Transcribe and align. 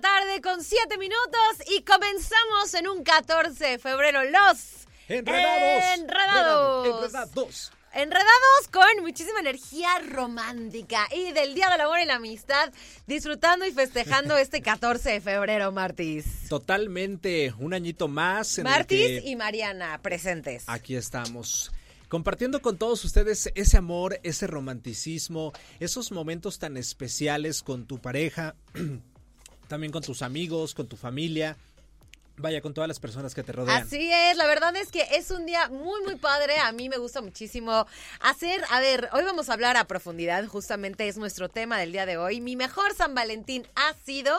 La 0.00 0.08
tarde 0.08 0.40
con 0.40 0.64
7 0.64 0.96
minutos 0.98 1.68
y 1.68 1.82
comenzamos 1.82 2.72
en 2.74 2.88
un 2.88 3.02
14 3.02 3.66
de 3.66 3.78
febrero 3.78 4.22
los 4.24 4.86
Enredados. 5.08 5.98
Enredados. 5.98 6.86
Enredados. 6.86 7.72
Enredados 7.92 8.68
con 8.70 9.02
muchísima 9.02 9.40
energía 9.40 9.88
romántica 10.08 11.06
y 11.14 11.32
del 11.32 11.54
Día 11.54 11.68
del 11.70 11.80
Amor 11.82 11.98
y 12.00 12.06
la 12.06 12.14
Amistad, 12.14 12.72
disfrutando 13.06 13.66
y 13.66 13.72
festejando 13.72 14.38
este 14.38 14.62
14 14.62 15.10
de 15.10 15.20
febrero, 15.20 15.72
Martis. 15.72 16.48
Totalmente 16.48 17.52
un 17.58 17.74
añito 17.74 18.08
más. 18.08 18.58
En 18.58 18.64
Martis 18.64 19.20
que 19.20 19.28
y 19.28 19.36
Mariana 19.36 20.00
presentes. 20.00 20.64
Aquí 20.66 20.94
estamos. 20.94 21.72
Compartiendo 22.08 22.60
con 22.60 22.76
todos 22.76 23.04
ustedes 23.04 23.52
ese 23.54 23.76
amor, 23.76 24.18
ese 24.22 24.46
romanticismo, 24.46 25.52
esos 25.78 26.10
momentos 26.10 26.58
tan 26.58 26.76
especiales 26.76 27.62
con 27.62 27.86
tu 27.86 28.00
pareja, 28.00 28.56
también 29.70 29.92
con 29.92 30.02
tus 30.02 30.20
amigos, 30.20 30.74
con 30.74 30.88
tu 30.88 30.96
familia. 30.96 31.56
Vaya, 32.40 32.60
con 32.60 32.72
todas 32.74 32.88
las 32.88 32.98
personas 33.00 33.34
que 33.34 33.42
te 33.42 33.52
rodean. 33.52 33.82
Así 33.82 34.10
es, 34.12 34.36
la 34.36 34.46
verdad 34.46 34.74
es 34.76 34.90
que 34.90 35.02
es 35.12 35.30
un 35.30 35.46
día 35.46 35.68
muy, 35.68 36.02
muy 36.02 36.16
padre. 36.16 36.58
A 36.58 36.72
mí 36.72 36.88
me 36.88 36.96
gusta 36.96 37.20
muchísimo 37.20 37.86
hacer. 38.20 38.62
A 38.70 38.80
ver, 38.80 39.08
hoy 39.12 39.24
vamos 39.24 39.48
a 39.48 39.52
hablar 39.52 39.76
a 39.76 39.84
profundidad, 39.84 40.46
justamente 40.46 41.06
es 41.08 41.16
nuestro 41.18 41.48
tema 41.48 41.78
del 41.78 41.92
día 41.92 42.06
de 42.06 42.16
hoy. 42.16 42.40
Mi 42.40 42.56
mejor 42.56 42.94
San 42.94 43.14
Valentín 43.14 43.66
ha 43.74 43.92
sido. 44.04 44.34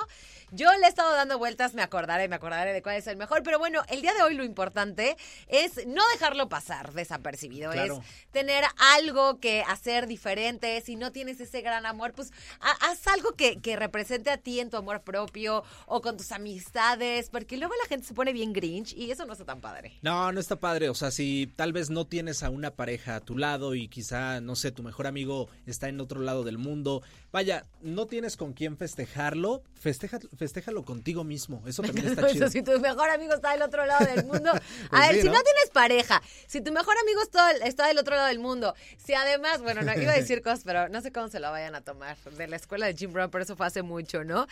Yo 0.53 0.70
le 0.80 0.86
he 0.86 0.89
estado 0.89 1.14
dando 1.16 1.38
vueltas, 1.38 1.73
me 1.76 1.81
acordaré, 1.81 2.28
me 2.28 2.36
acordaré 2.36 2.73
de 2.73 2.81
cuál 2.84 2.98
es 2.98 3.08
el 3.08 3.16
mejor, 3.16 3.42
pero 3.42 3.58
bueno, 3.58 3.84
el 3.88 4.02
día 4.02 4.14
de 4.14 4.22
hoy 4.22 4.33
lo 4.33 4.44
importante 4.44 5.16
es 5.48 5.88
no 5.88 6.02
dejarlo 6.11 6.50
pasar 6.50 6.92
desapercibido, 6.92 7.72
Claro. 7.72 8.04
es 8.04 8.31
tener 8.33 8.66
algo 8.95 9.39
que 9.39 9.64
hacer 9.66 10.08
diferente, 10.08 10.81
si 10.81 10.98
no 10.98 11.14
tienes 11.14 11.39
ese 11.39 11.61
gran 11.61 11.86
amor, 11.86 12.11
pues 12.11 12.33
ha- 12.59 12.89
haz 12.89 13.08
algo 13.08 13.31
que, 13.31 13.61
que 13.61 13.78
represente 13.78 14.30
a 14.30 14.36
ti 14.36 14.59
en 14.59 14.70
tu 14.70 14.76
amor 14.76 15.00
propio 15.04 15.64
o 15.86 16.02
con 16.02 16.17
tus 16.17 16.33
amistades, 16.33 17.30
porque 17.30 17.56
luego 17.56 17.73
la 17.81 17.88
gente 17.92 18.08
se 18.08 18.14
pone 18.14 18.34
bien 18.34 18.53
grinch 18.53 18.94
y 18.94 19.11
eso 19.11 19.25
no 19.25 19.34
está 19.34 19.45
tan 19.45 19.59
padre. 19.61 19.92
No, 20.02 20.31
no 20.31 20.39
está 20.39 20.56
padre. 20.56 20.89
O 20.89 20.94
sea, 20.95 21.11
si 21.11 21.52
tal 21.56 21.73
vez 21.73 21.89
no 21.89 22.06
tienes 22.06 22.42
a 22.44 22.50
una 22.50 22.72
pareja 22.72 23.17
a 23.17 23.20
tu 23.20 23.38
lado 23.38 23.75
y 23.75 23.88
quizá, 23.88 24.39
no 24.42 24.56
sé, 24.56 24.72
tu 24.72 24.81
mejor 24.83 25.08
amigo 25.08 25.50
está 25.66 25.89
en 25.89 26.00
otro 26.00 26.22
lado 26.22 26.44
del 26.44 26.58
mundo, 26.58 27.03
vaya, 27.31 27.66
no 27.81 28.06
tienes 28.08 28.38
con 28.38 28.53
quién 28.53 28.78
festejarlo, 28.78 29.61
festeja, 29.80 30.20
festéjalo 30.38 30.83
contigo 30.86 31.23
mismo. 31.23 31.61
Eso 31.67 31.81
también 31.81 32.08
está 32.08 32.22
Eso, 32.22 32.30
chido. 32.33 32.50
si 32.50 32.64
tu 32.64 32.80
mejor 32.80 33.09
amigo 33.09 33.33
está 33.33 33.52
del 33.52 33.61
otro 33.61 33.86
lado 33.86 34.05
del 34.05 34.26
mundo. 34.26 34.52
A 34.52 34.59
Pues 34.89 35.02
ver, 35.02 35.16
sí, 35.16 35.22
si 35.22 35.28
¿no? 35.28 35.33
no 35.33 35.42
tienes 35.44 35.70
pareja, 35.73 36.22
si 36.48 36.61
tu 36.61 36.72
mejor 36.72 36.95
amigo 37.02 37.22
está, 37.22 37.52
está 37.52 37.88
del 37.88 37.98
otro 37.98 38.16
lado 38.16 38.28
del 38.28 38.39
mundo, 38.39 38.73
si 38.98 39.14
además, 39.14 39.61
bueno, 39.61 39.81
no 39.81 39.94
iba 40.02 40.14
a 40.14 40.16
decir 40.16 40.42
cosas, 40.42 40.61
pero 40.64 40.88
no 40.89 41.02
sé 41.02 41.11
cómo 41.11 41.28
se 41.28 41.39
lo 41.39 41.52
vayan 41.52 41.76
a 41.76 41.81
tomar 41.81 42.17
de 42.38 42.48
la 42.48 42.55
escuela 42.55 42.86
de 42.86 42.95
Jim 42.95 43.11
Brown, 43.11 43.30
pero 43.30 43.44
eso 43.44 43.55
fue 43.55 43.66
hace 43.67 43.81
mucho, 43.81 44.23
¿no? 44.23 44.48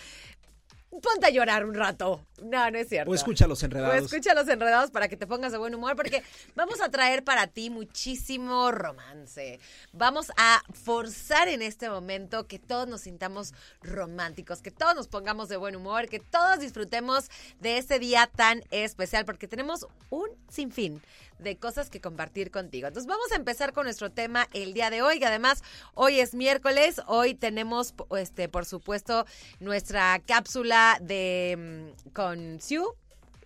Ponte 0.90 1.28
a 1.28 1.30
llorar 1.30 1.66
un 1.66 1.76
rato. 1.76 2.26
No, 2.42 2.72
no 2.72 2.78
es 2.78 2.90
cierto. 2.90 3.12
O 3.12 3.14
escucha 3.14 3.48
los 3.48 3.62
O 3.62 3.66
enredados. 3.66 4.04
escucha 4.06 4.34
los 4.34 4.48
enredados 4.48 4.90
para 4.92 5.08
que 5.08 5.16
te 5.18 5.28
pongas 5.28 5.52
de 5.52 5.58
buen 5.58 5.76
humor, 5.76 5.96
porque 5.96 6.24
vamos 6.56 6.82
a 6.82 6.90
traer 6.90 7.24
para 7.24 7.48
ti 7.48 7.70
muchísimo 7.70 8.72
romance. 8.72 9.60
Vamos 9.94 10.32
a 10.36 10.62
forzar 10.74 11.48
en 11.48 11.62
este 11.62 11.90
momento 11.90 12.48
que 12.48 12.58
todos 12.60 12.88
nos 12.88 13.02
sintamos 13.02 13.54
románticos, 13.82 14.62
que 14.62 14.72
todos 14.72 14.96
nos 14.96 15.08
pongamos 15.08 15.48
de 15.48 15.58
buen 15.58 15.76
humor, 15.76 16.08
que 16.08 16.20
todos 16.20 16.60
disfrutemos 16.60 17.30
de 17.60 17.78
este 17.78 18.00
día 18.00 18.30
tan 18.36 18.64
especial, 18.72 19.26
porque 19.26 19.48
tenemos 19.48 19.86
un 20.10 20.30
sinfín 20.50 21.02
de 21.40 21.58
cosas 21.58 21.90
que 21.90 22.02
compartir 22.02 22.52
contigo. 22.52 22.88
Entonces 22.88 23.08
vamos 23.08 23.32
a 23.32 23.36
empezar 23.36 23.74
con 23.74 23.86
nuestro 23.86 24.12
tema 24.12 24.48
el 24.54 24.74
día 24.74 24.90
de 24.90 25.02
hoy, 25.02 25.20
que 25.20 25.26
además 25.26 25.64
hoy 25.94 26.20
es 26.20 26.34
miércoles, 26.34 27.02
hoy 27.08 27.34
tenemos, 27.34 27.94
este, 28.18 28.50
por 28.50 28.66
supuesto, 28.66 29.26
nuestra 29.60 30.20
cápsula 30.26 30.98
de 31.02 31.94
mm, 32.06 32.10
con 32.10 32.62
Sue 32.62 32.86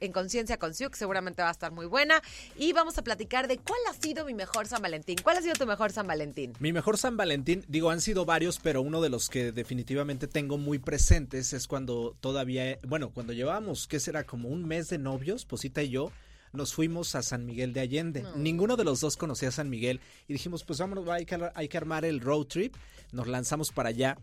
en 0.03 0.11
Conciencia 0.11 0.57
con 0.57 0.73
Sue, 0.73 0.89
que 0.89 0.97
seguramente 0.97 1.41
va 1.41 1.49
a 1.49 1.51
estar 1.51 1.71
muy 1.71 1.85
buena. 1.85 2.21
Y 2.57 2.73
vamos 2.73 2.97
a 2.97 3.03
platicar 3.03 3.47
de 3.47 3.57
cuál 3.57 3.79
ha 3.89 3.93
sido 3.93 4.25
mi 4.25 4.33
mejor 4.33 4.67
San 4.67 4.81
Valentín. 4.81 5.15
¿Cuál 5.23 5.37
ha 5.37 5.41
sido 5.41 5.53
tu 5.53 5.65
mejor 5.65 5.91
San 5.91 6.07
Valentín? 6.07 6.53
Mi 6.59 6.73
mejor 6.73 6.97
San 6.97 7.17
Valentín, 7.17 7.63
digo, 7.67 7.89
han 7.89 8.01
sido 8.01 8.25
varios, 8.25 8.59
pero 8.59 8.81
uno 8.81 9.01
de 9.01 9.09
los 9.09 9.29
que 9.29 9.51
definitivamente 9.51 10.27
tengo 10.27 10.57
muy 10.57 10.79
presentes 10.79 11.53
es 11.53 11.67
cuando 11.67 12.15
todavía, 12.19 12.77
bueno, 12.85 13.11
cuando 13.11 13.33
llevábamos, 13.33 13.87
¿qué 13.87 13.99
será? 13.99 14.25
Como 14.25 14.49
un 14.49 14.67
mes 14.67 14.89
de 14.89 14.97
novios, 14.97 15.45
Posita 15.45 15.81
y 15.81 15.89
yo, 15.89 16.11
nos 16.53 16.73
fuimos 16.73 17.15
a 17.15 17.23
San 17.23 17.45
Miguel 17.45 17.73
de 17.73 17.81
Allende. 17.81 18.25
Ninguno 18.35 18.77
de 18.77 18.83
los 18.83 19.01
dos 19.01 19.17
conocía 19.17 19.49
a 19.49 19.51
San 19.51 19.69
Miguel 19.69 19.99
y 20.27 20.33
dijimos, 20.33 20.63
pues 20.63 20.79
vámonos, 20.79 21.09
hay 21.09 21.25
que, 21.25 21.49
hay 21.53 21.67
que 21.67 21.77
armar 21.77 22.05
el 22.05 22.21
road 22.21 22.45
trip. 22.45 22.75
Nos 23.11 23.27
lanzamos 23.27 23.71
para 23.71 23.89
allá. 23.89 24.17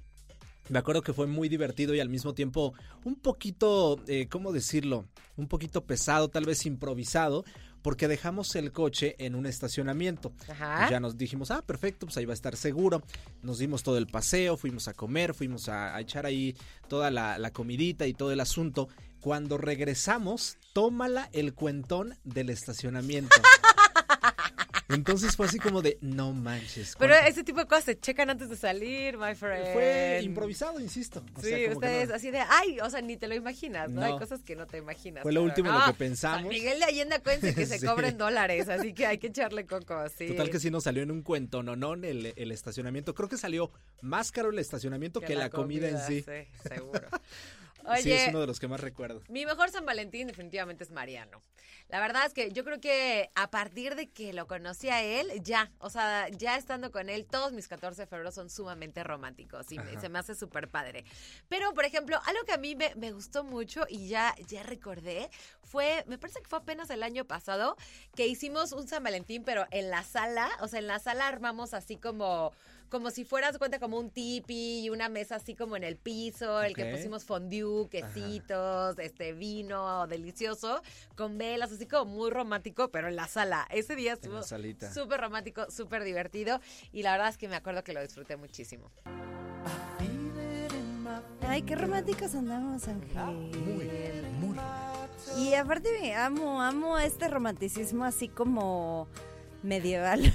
Me 0.68 0.78
acuerdo 0.78 1.02
que 1.02 1.12
fue 1.12 1.26
muy 1.26 1.48
divertido 1.48 1.94
y 1.94 2.00
al 2.00 2.08
mismo 2.08 2.32
tiempo 2.32 2.74
un 3.04 3.16
poquito, 3.16 4.00
eh, 4.06 4.28
¿cómo 4.30 4.52
decirlo? 4.52 5.04
Un 5.36 5.48
poquito 5.48 5.84
pesado, 5.84 6.28
tal 6.28 6.44
vez 6.44 6.64
improvisado, 6.64 7.44
porque 7.82 8.06
dejamos 8.06 8.54
el 8.54 8.70
coche 8.70 9.16
en 9.18 9.34
un 9.34 9.46
estacionamiento. 9.46 10.32
Ajá. 10.48 10.76
Pues 10.78 10.90
ya 10.90 11.00
nos 11.00 11.16
dijimos, 11.16 11.50
ah, 11.50 11.62
perfecto, 11.62 12.06
pues 12.06 12.16
ahí 12.18 12.24
va 12.24 12.32
a 12.32 12.34
estar 12.34 12.56
seguro. 12.56 13.02
Nos 13.42 13.58
dimos 13.58 13.82
todo 13.82 13.98
el 13.98 14.06
paseo, 14.06 14.56
fuimos 14.56 14.86
a 14.86 14.94
comer, 14.94 15.34
fuimos 15.34 15.68
a, 15.68 15.96
a 15.96 16.00
echar 16.00 16.26
ahí 16.26 16.54
toda 16.86 17.10
la, 17.10 17.38
la 17.38 17.50
comidita 17.52 18.06
y 18.06 18.14
todo 18.14 18.30
el 18.30 18.38
asunto. 18.38 18.88
Cuando 19.20 19.58
regresamos, 19.58 20.56
tómala 20.72 21.28
el 21.32 21.54
cuentón 21.54 22.16
del 22.24 22.50
estacionamiento. 22.50 23.36
Entonces 24.88 25.36
fue 25.36 25.46
así 25.46 25.60
como 25.60 25.82
de, 25.82 25.98
no 26.00 26.32
manches. 26.32 26.96
Pero 26.98 27.14
¿cuánto- 27.14 27.30
ese 27.30 27.44
tipo 27.44 27.60
de 27.60 27.66
cosas 27.66 27.84
se 27.84 28.00
checan 28.00 28.28
antes 28.28 28.48
de 28.48 28.56
salir, 28.56 29.16
my 29.18 29.36
friend. 29.36 29.72
fue 29.72 30.20
improvisado, 30.24 30.80
insisto. 30.80 31.24
O 31.36 31.40
Sí, 31.40 31.48
sea, 31.48 31.70
ustedes 31.72 32.08
no- 32.08 32.14
así 32.16 32.32
de, 32.32 32.40
ay, 32.40 32.80
o 32.80 32.90
sea, 32.90 33.00
ni 33.00 33.16
te 33.16 33.28
lo 33.28 33.36
imaginas, 33.36 33.88
¿no? 33.88 34.00
No. 34.00 34.06
Hay 34.08 34.18
cosas 34.18 34.42
que 34.42 34.56
no 34.56 34.66
te 34.66 34.78
imaginas. 34.78 35.22
Fue 35.22 35.32
lo 35.32 35.44
último 35.44 35.68
en 35.68 35.74
lo 35.76 35.80
no, 35.80 35.86
que 35.86 35.92
pensamos. 35.96 36.40
San 36.40 36.48
Miguel 36.48 36.80
de 36.80 36.84
Allende, 36.86 37.14
acuérdense 37.14 37.54
que 37.54 37.66
se 37.66 37.86
cobren 37.86 38.18
dólares, 38.18 38.68
así 38.68 38.92
que 38.92 39.06
hay 39.06 39.18
que 39.18 39.28
echarle 39.28 39.64
coco, 39.64 39.94
sí. 40.08 40.26
Total 40.26 40.50
que 40.50 40.58
sí 40.58 40.72
nos 40.72 40.82
salió 40.82 41.04
en 41.04 41.12
un 41.12 41.22
cuento, 41.22 41.62
no, 41.62 41.76
no, 41.76 41.94
el, 41.94 42.32
el 42.34 42.50
estacionamiento. 42.50 43.14
Creo 43.14 43.28
que 43.28 43.36
salió 43.36 43.70
más 44.02 44.32
caro 44.32 44.50
el 44.50 44.58
estacionamiento 44.58 45.20
que, 45.20 45.36
la, 45.36 45.50
comida, 45.50 45.88
en 45.88 46.00
sí. 46.00 46.22
Sí, 46.24 46.68
seguro. 46.68 47.06
Sí, 48.02 48.12
es 48.12 48.28
uno 48.28 48.40
de 48.40 48.46
los 48.46 48.60
que 48.60 48.68
más 48.68 48.80
recuerdo. 48.80 49.22
Mi 49.28 49.46
mejor 49.46 49.70
San 49.70 49.84
Valentín 49.86 50.26
definitivamente 50.26 50.84
es 50.84 50.90
Mariano. 50.90 51.42
La 51.88 51.98
verdad 52.00 52.24
es 52.26 52.34
que 52.34 52.52
yo 52.52 52.64
creo 52.64 52.80
que 52.80 53.30
a 53.34 53.50
partir 53.50 53.96
de 53.96 54.08
que 54.08 54.32
lo 54.32 54.46
conocí 54.46 54.88
a 54.90 55.02
él, 55.02 55.28
ya, 55.42 55.72
o 55.78 55.90
sea, 55.90 56.28
ya 56.28 56.56
estando 56.56 56.92
con 56.92 57.08
él, 57.08 57.26
todos 57.26 57.52
mis 57.52 57.66
14 57.66 58.02
de 58.02 58.06
febrero 58.06 58.30
son 58.30 58.48
sumamente 58.48 59.02
románticos 59.02 59.72
y 59.72 59.78
me- 59.78 60.00
se 60.00 60.08
me 60.08 60.18
hace 60.20 60.36
súper 60.36 60.68
padre. 60.68 61.04
Pero, 61.48 61.74
por 61.74 61.84
ejemplo, 61.84 62.20
algo 62.26 62.44
que 62.46 62.52
a 62.52 62.58
mí 62.58 62.76
me, 62.76 62.94
me 62.94 63.10
gustó 63.10 63.42
mucho 63.42 63.86
y 63.88 64.06
ya, 64.08 64.34
ya 64.46 64.62
recordé, 64.62 65.30
fue, 65.64 66.04
me 66.06 66.16
parece 66.18 66.40
que 66.42 66.48
fue 66.48 66.60
apenas 66.60 66.90
el 66.90 67.02
año 67.02 67.24
pasado, 67.24 67.76
que 68.14 68.26
hicimos 68.28 68.70
un 68.72 68.86
San 68.86 69.02
Valentín, 69.02 69.42
pero 69.42 69.66
en 69.72 69.90
la 69.90 70.04
sala, 70.04 70.48
o 70.60 70.68
sea, 70.68 70.78
en 70.78 70.86
la 70.86 70.98
sala 71.00 71.26
armamos 71.26 71.74
así 71.74 71.96
como... 71.96 72.52
Como 72.90 73.10
si 73.10 73.24
fueras 73.24 73.56
cuenta 73.56 73.78
como 73.78 73.98
un 73.98 74.10
tipi 74.10 74.80
y 74.80 74.90
una 74.90 75.08
mesa 75.08 75.36
así 75.36 75.54
como 75.54 75.76
en 75.76 75.84
el 75.84 75.96
piso, 75.96 76.60
el 76.62 76.74
que 76.74 76.86
pusimos 76.86 77.24
fondue, 77.24 77.88
quesitos, 77.88 78.98
este 78.98 79.32
vino 79.32 80.06
delicioso, 80.08 80.82
con 81.16 81.38
velas, 81.38 81.70
así 81.70 81.86
como 81.86 82.12
muy 82.12 82.30
romántico, 82.30 82.90
pero 82.90 83.08
en 83.08 83.14
la 83.14 83.28
sala. 83.28 83.66
Ese 83.70 83.94
día 83.94 84.14
estuvo 84.14 84.42
súper 84.42 85.20
romántico, 85.20 85.70
súper 85.70 86.02
divertido 86.02 86.60
y 86.92 87.02
la 87.04 87.12
verdad 87.12 87.28
es 87.28 87.38
que 87.38 87.48
me 87.48 87.56
acuerdo 87.56 87.84
que 87.84 87.92
lo 87.92 88.02
disfruté 88.02 88.36
muchísimo. 88.36 88.90
Ay, 91.42 91.62
qué 91.62 91.76
románticos 91.76 92.34
andamos, 92.34 92.86
Ángel. 92.88 93.24
Muy, 93.24 93.90
muy. 94.40 94.58
Y 95.36 95.54
aparte 95.54 95.88
me 96.00 96.14
amo, 96.14 96.60
amo 96.62 96.98
este 96.98 97.28
romanticismo 97.28 98.04
así 98.04 98.28
como 98.28 99.06
medieval. 99.62 100.32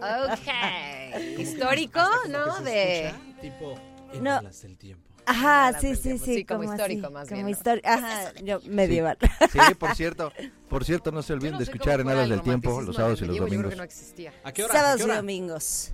ok. 0.00 1.38
Histórico, 1.38 2.00
como 2.24 2.32
¿no? 2.38 2.60
De... 2.60 3.12
tipo, 3.40 3.74
en 4.12 4.24
No. 4.24 4.38
alas 4.38 4.62
del 4.62 4.76
tiempo. 4.78 5.08
Ajá, 5.24 5.72
Medieval, 5.72 5.80
sí, 5.80 5.94
sí, 5.96 6.02
tiempo. 6.02 6.24
sí, 6.24 6.34
Sí, 6.34 6.44
como 6.44 6.60
como 6.62 6.72
histórico, 6.74 7.06
así, 7.06 7.14
más 7.14 7.28
como 7.28 7.36
bien, 7.36 7.44
¿no? 7.46 7.50
histórico. 7.50 7.88
Ajá, 7.88 8.32
yo 8.42 8.60
medieval. 8.66 9.18
Sí, 9.52 9.58
por 9.78 9.94
cierto, 9.94 10.32
por 10.68 10.84
cierto, 10.84 11.12
no 11.12 11.22
se 11.22 11.32
olviden 11.32 11.52
no 11.52 11.58
de 11.58 11.64
escuchar 11.64 12.00
en 12.00 12.08
Alas 12.08 12.24
el 12.24 12.30
del 12.30 12.42
Tiempo 12.42 12.80
los 12.82 12.96
sábados 12.96 13.20
y 13.20 13.26
los 13.26 13.28
medievo, 13.28 13.46
yo 13.46 13.50
creo 13.50 13.56
domingos. 13.62 13.70
que 13.72 13.76
no 13.76 13.82
existía. 13.84 14.32
¿A 14.42 14.52
qué 14.52 14.64
hora? 14.64 14.74
¿A 14.74 14.76
Sábados 14.76 14.96
qué 14.96 15.02
y 15.02 15.04
hora? 15.04 15.16
domingos. 15.16 15.92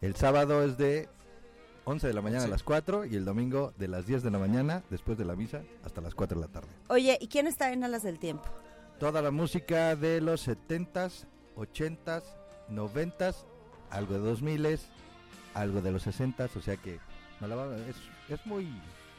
El 0.00 0.16
sábado 0.16 0.64
es 0.64 0.78
de 0.78 1.08
11 1.84 2.06
de 2.06 2.14
la 2.14 2.22
mañana 2.22 2.42
a 2.42 2.46
Sí. 2.46 2.50
las 2.50 2.62
4 2.62 3.04
y 3.04 3.14
el 3.16 3.26
domingo 3.26 3.74
de 3.76 3.88
las 3.88 4.06
10 4.06 4.22
de 4.22 4.30
la 4.30 4.38
mañana, 4.38 4.82
después 4.88 5.18
de 5.18 5.26
la 5.26 5.36
misa, 5.36 5.60
hasta 5.84 6.00
las 6.00 6.14
4 6.14 6.40
de 6.40 6.46
la 6.46 6.52
tarde. 6.52 6.68
Oye, 6.88 7.18
¿y 7.20 7.28
quién 7.28 7.46
está 7.46 7.72
en 7.72 7.84
Alas 7.84 8.04
del 8.04 8.18
Tiempo? 8.18 8.44
Toda 8.98 9.20
la 9.22 9.30
música 9.30 9.94
de 9.96 10.20
los 10.20 10.46
70s, 10.48 11.26
80s, 11.56 12.22
90s, 12.70 13.34
algo 13.90 14.18
de 14.18 14.32
2000s, 14.34 14.80
algo 15.54 15.82
de 15.82 15.92
los 15.92 16.06
60s, 16.06 16.56
o 16.56 16.62
sea 16.62 16.76
que 16.76 16.98
no 17.40 17.46
la 17.46 17.56
va- 17.56 17.76
es, 17.76 17.96
es 18.28 18.46
muy... 18.46 18.66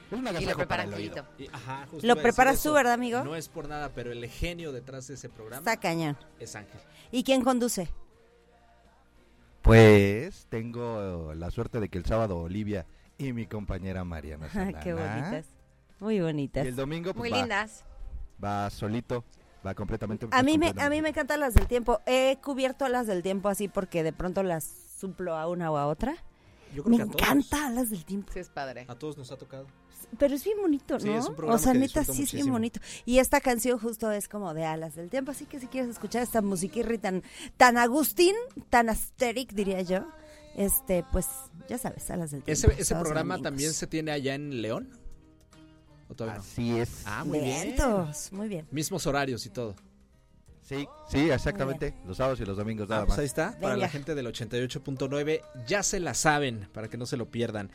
Es 0.09 0.17
una 0.17 0.29
Y 0.31 0.33
lo 0.33 0.39
agasajo 0.39 0.57
para 0.67 0.83
preparan 0.85 0.87
el 0.87 0.93
oído. 0.93 1.15
todito. 1.25 1.43
Y- 1.43 1.55
ajá, 1.55 1.85
justo 1.91 2.07
Lo 2.07 2.15
preparas 2.15 2.63
tú. 2.63 2.71
¿verdad, 2.73 2.93
amigo? 2.93 3.23
No 3.25 3.35
es 3.35 3.49
por 3.49 3.67
nada, 3.67 3.89
pero 3.93 4.11
el 4.11 4.25
genio 4.29 4.71
detrás 4.71 5.07
de 5.07 5.15
ese 5.15 5.27
programa 5.29 5.57
Está 5.59 5.77
cañón. 5.77 6.17
es 6.39 6.55
Ángel. 6.55 6.79
¿Y 7.11 7.23
quién 7.23 7.43
conduce? 7.43 7.89
Pues 9.61 10.45
tengo 10.49 11.33
la 11.35 11.51
suerte 11.51 11.79
de 11.79 11.89
que 11.89 11.97
el 11.97 12.05
sábado 12.05 12.37
Olivia 12.37 12.85
y 13.17 13.33
mi 13.33 13.45
compañera 13.47 14.03
Mariana 14.05 14.47
Qué 14.83 14.93
bonitas. 14.93 15.45
Muy 15.99 16.15
Y 16.17 16.21
bonitas. 16.21 16.65
el 16.65 16.75
domingo 16.75 17.13
pues, 17.13 17.17
Muy 17.19 17.31
va, 17.31 17.37
lindas. 17.39 17.83
va 18.43 18.69
solito, 18.69 19.25
va 19.67 19.75
completamente. 19.75 20.27
A 20.31 20.41
mí, 20.43 20.57
me, 20.57 20.73
a 20.77 20.89
mí 20.89 21.01
me 21.01 21.09
encantan 21.09 21.39
las 21.41 21.53
del 21.53 21.67
tiempo. 21.67 21.99
He 22.05 22.37
cubierto 22.43 22.87
las 22.87 23.05
del 23.07 23.21
tiempo 23.21 23.49
así 23.49 23.67
porque 23.67 24.03
de 24.03 24.13
pronto 24.13 24.41
las 24.43 24.63
suplo 24.99 25.35
a 25.35 25.47
una 25.47 25.69
o 25.71 25.77
a 25.77 25.87
otra. 25.87 26.15
Yo 26.73 26.83
creo 26.83 26.91
Me 26.91 26.97
que 26.97 27.03
a 27.03 27.05
todos- 27.07 27.21
encanta 27.21 27.69
las 27.69 27.89
del 27.89 28.03
tiempo. 28.05 28.31
Sí, 28.33 28.39
es 28.39 28.49
padre. 28.49 28.85
A 28.87 28.95
todos 28.95 29.17
nos 29.17 29.31
ha 29.31 29.37
tocado. 29.37 29.67
Pero 30.19 30.35
es 30.35 30.43
bien 30.43 30.57
bonito, 30.61 30.93
¿no? 30.95 30.99
Sí, 30.99 31.09
es 31.09 31.27
un 31.27 31.35
programa 31.35 31.55
o 31.55 31.59
sea, 31.59 31.73
que 31.73 31.79
neta, 31.79 32.03
sí 32.03 32.11
es 32.11 32.15
bien 32.17 32.23
muchísimo. 32.25 32.51
bonito. 32.53 32.79
Y 33.05 33.19
esta 33.19 33.41
canción 33.41 33.77
justo 33.79 34.11
es 34.11 34.27
como 34.29 34.53
de 34.53 34.63
alas 34.65 34.95
del 34.95 35.09
tiempo. 35.09 35.31
Así 35.31 35.45
que 35.45 35.59
si 35.59 35.67
quieres 35.67 35.89
escuchar 35.89 36.23
esta 36.23 36.41
musiquirri 36.41 36.97
tan, 36.97 37.23
tan 37.57 37.77
Agustín, 37.77 38.35
tan 38.69 38.89
asteric, 38.89 39.51
diría 39.53 39.81
yo, 39.81 40.05
este, 40.55 41.03
pues 41.11 41.27
ya 41.67 41.77
sabes, 41.77 42.09
alas 42.11 42.31
del 42.31 42.43
tiempo. 42.43 42.71
¿Ese, 42.71 42.95
programa 42.95 43.35
domingos. 43.35 43.41
también 43.43 43.73
se 43.73 43.87
tiene 43.87 44.11
allá 44.11 44.35
en 44.35 44.61
León? 44.61 44.89
¿O 46.17 46.25
todavía 46.25 46.39
no? 46.39 46.43
Así 46.43 46.77
es. 46.79 47.03
Ah, 47.05 47.23
muy 47.23 47.39
bien. 47.39 47.63
Vientos, 47.63 48.31
muy 48.31 48.47
bien. 48.47 48.67
Mismos 48.71 49.05
horarios 49.07 49.45
y 49.45 49.49
todo. 49.49 49.75
Sí, 50.63 50.85
sí, 51.09 51.29
exactamente. 51.29 51.93
Los 52.05 52.17
sábados 52.17 52.41
y 52.41 52.45
los 52.45 52.57
domingos 52.57 52.89
nada 52.89 53.03
Ah, 53.03 53.05
pues 53.05 53.11
más. 53.17 53.19
ahí 53.19 53.25
está. 53.25 53.51
Para 53.61 53.75
Venga. 53.75 53.85
la 53.85 53.89
gente 53.89 54.15
del 54.15 54.27
88.9, 54.27 55.41
ya 55.65 55.81
se 55.81 55.99
la 56.01 56.13
saben, 56.13 56.67
para 56.73 56.89
que 56.89 56.97
no 56.97 57.05
se 57.05 57.15
lo 57.15 57.29
pierdan. 57.31 57.71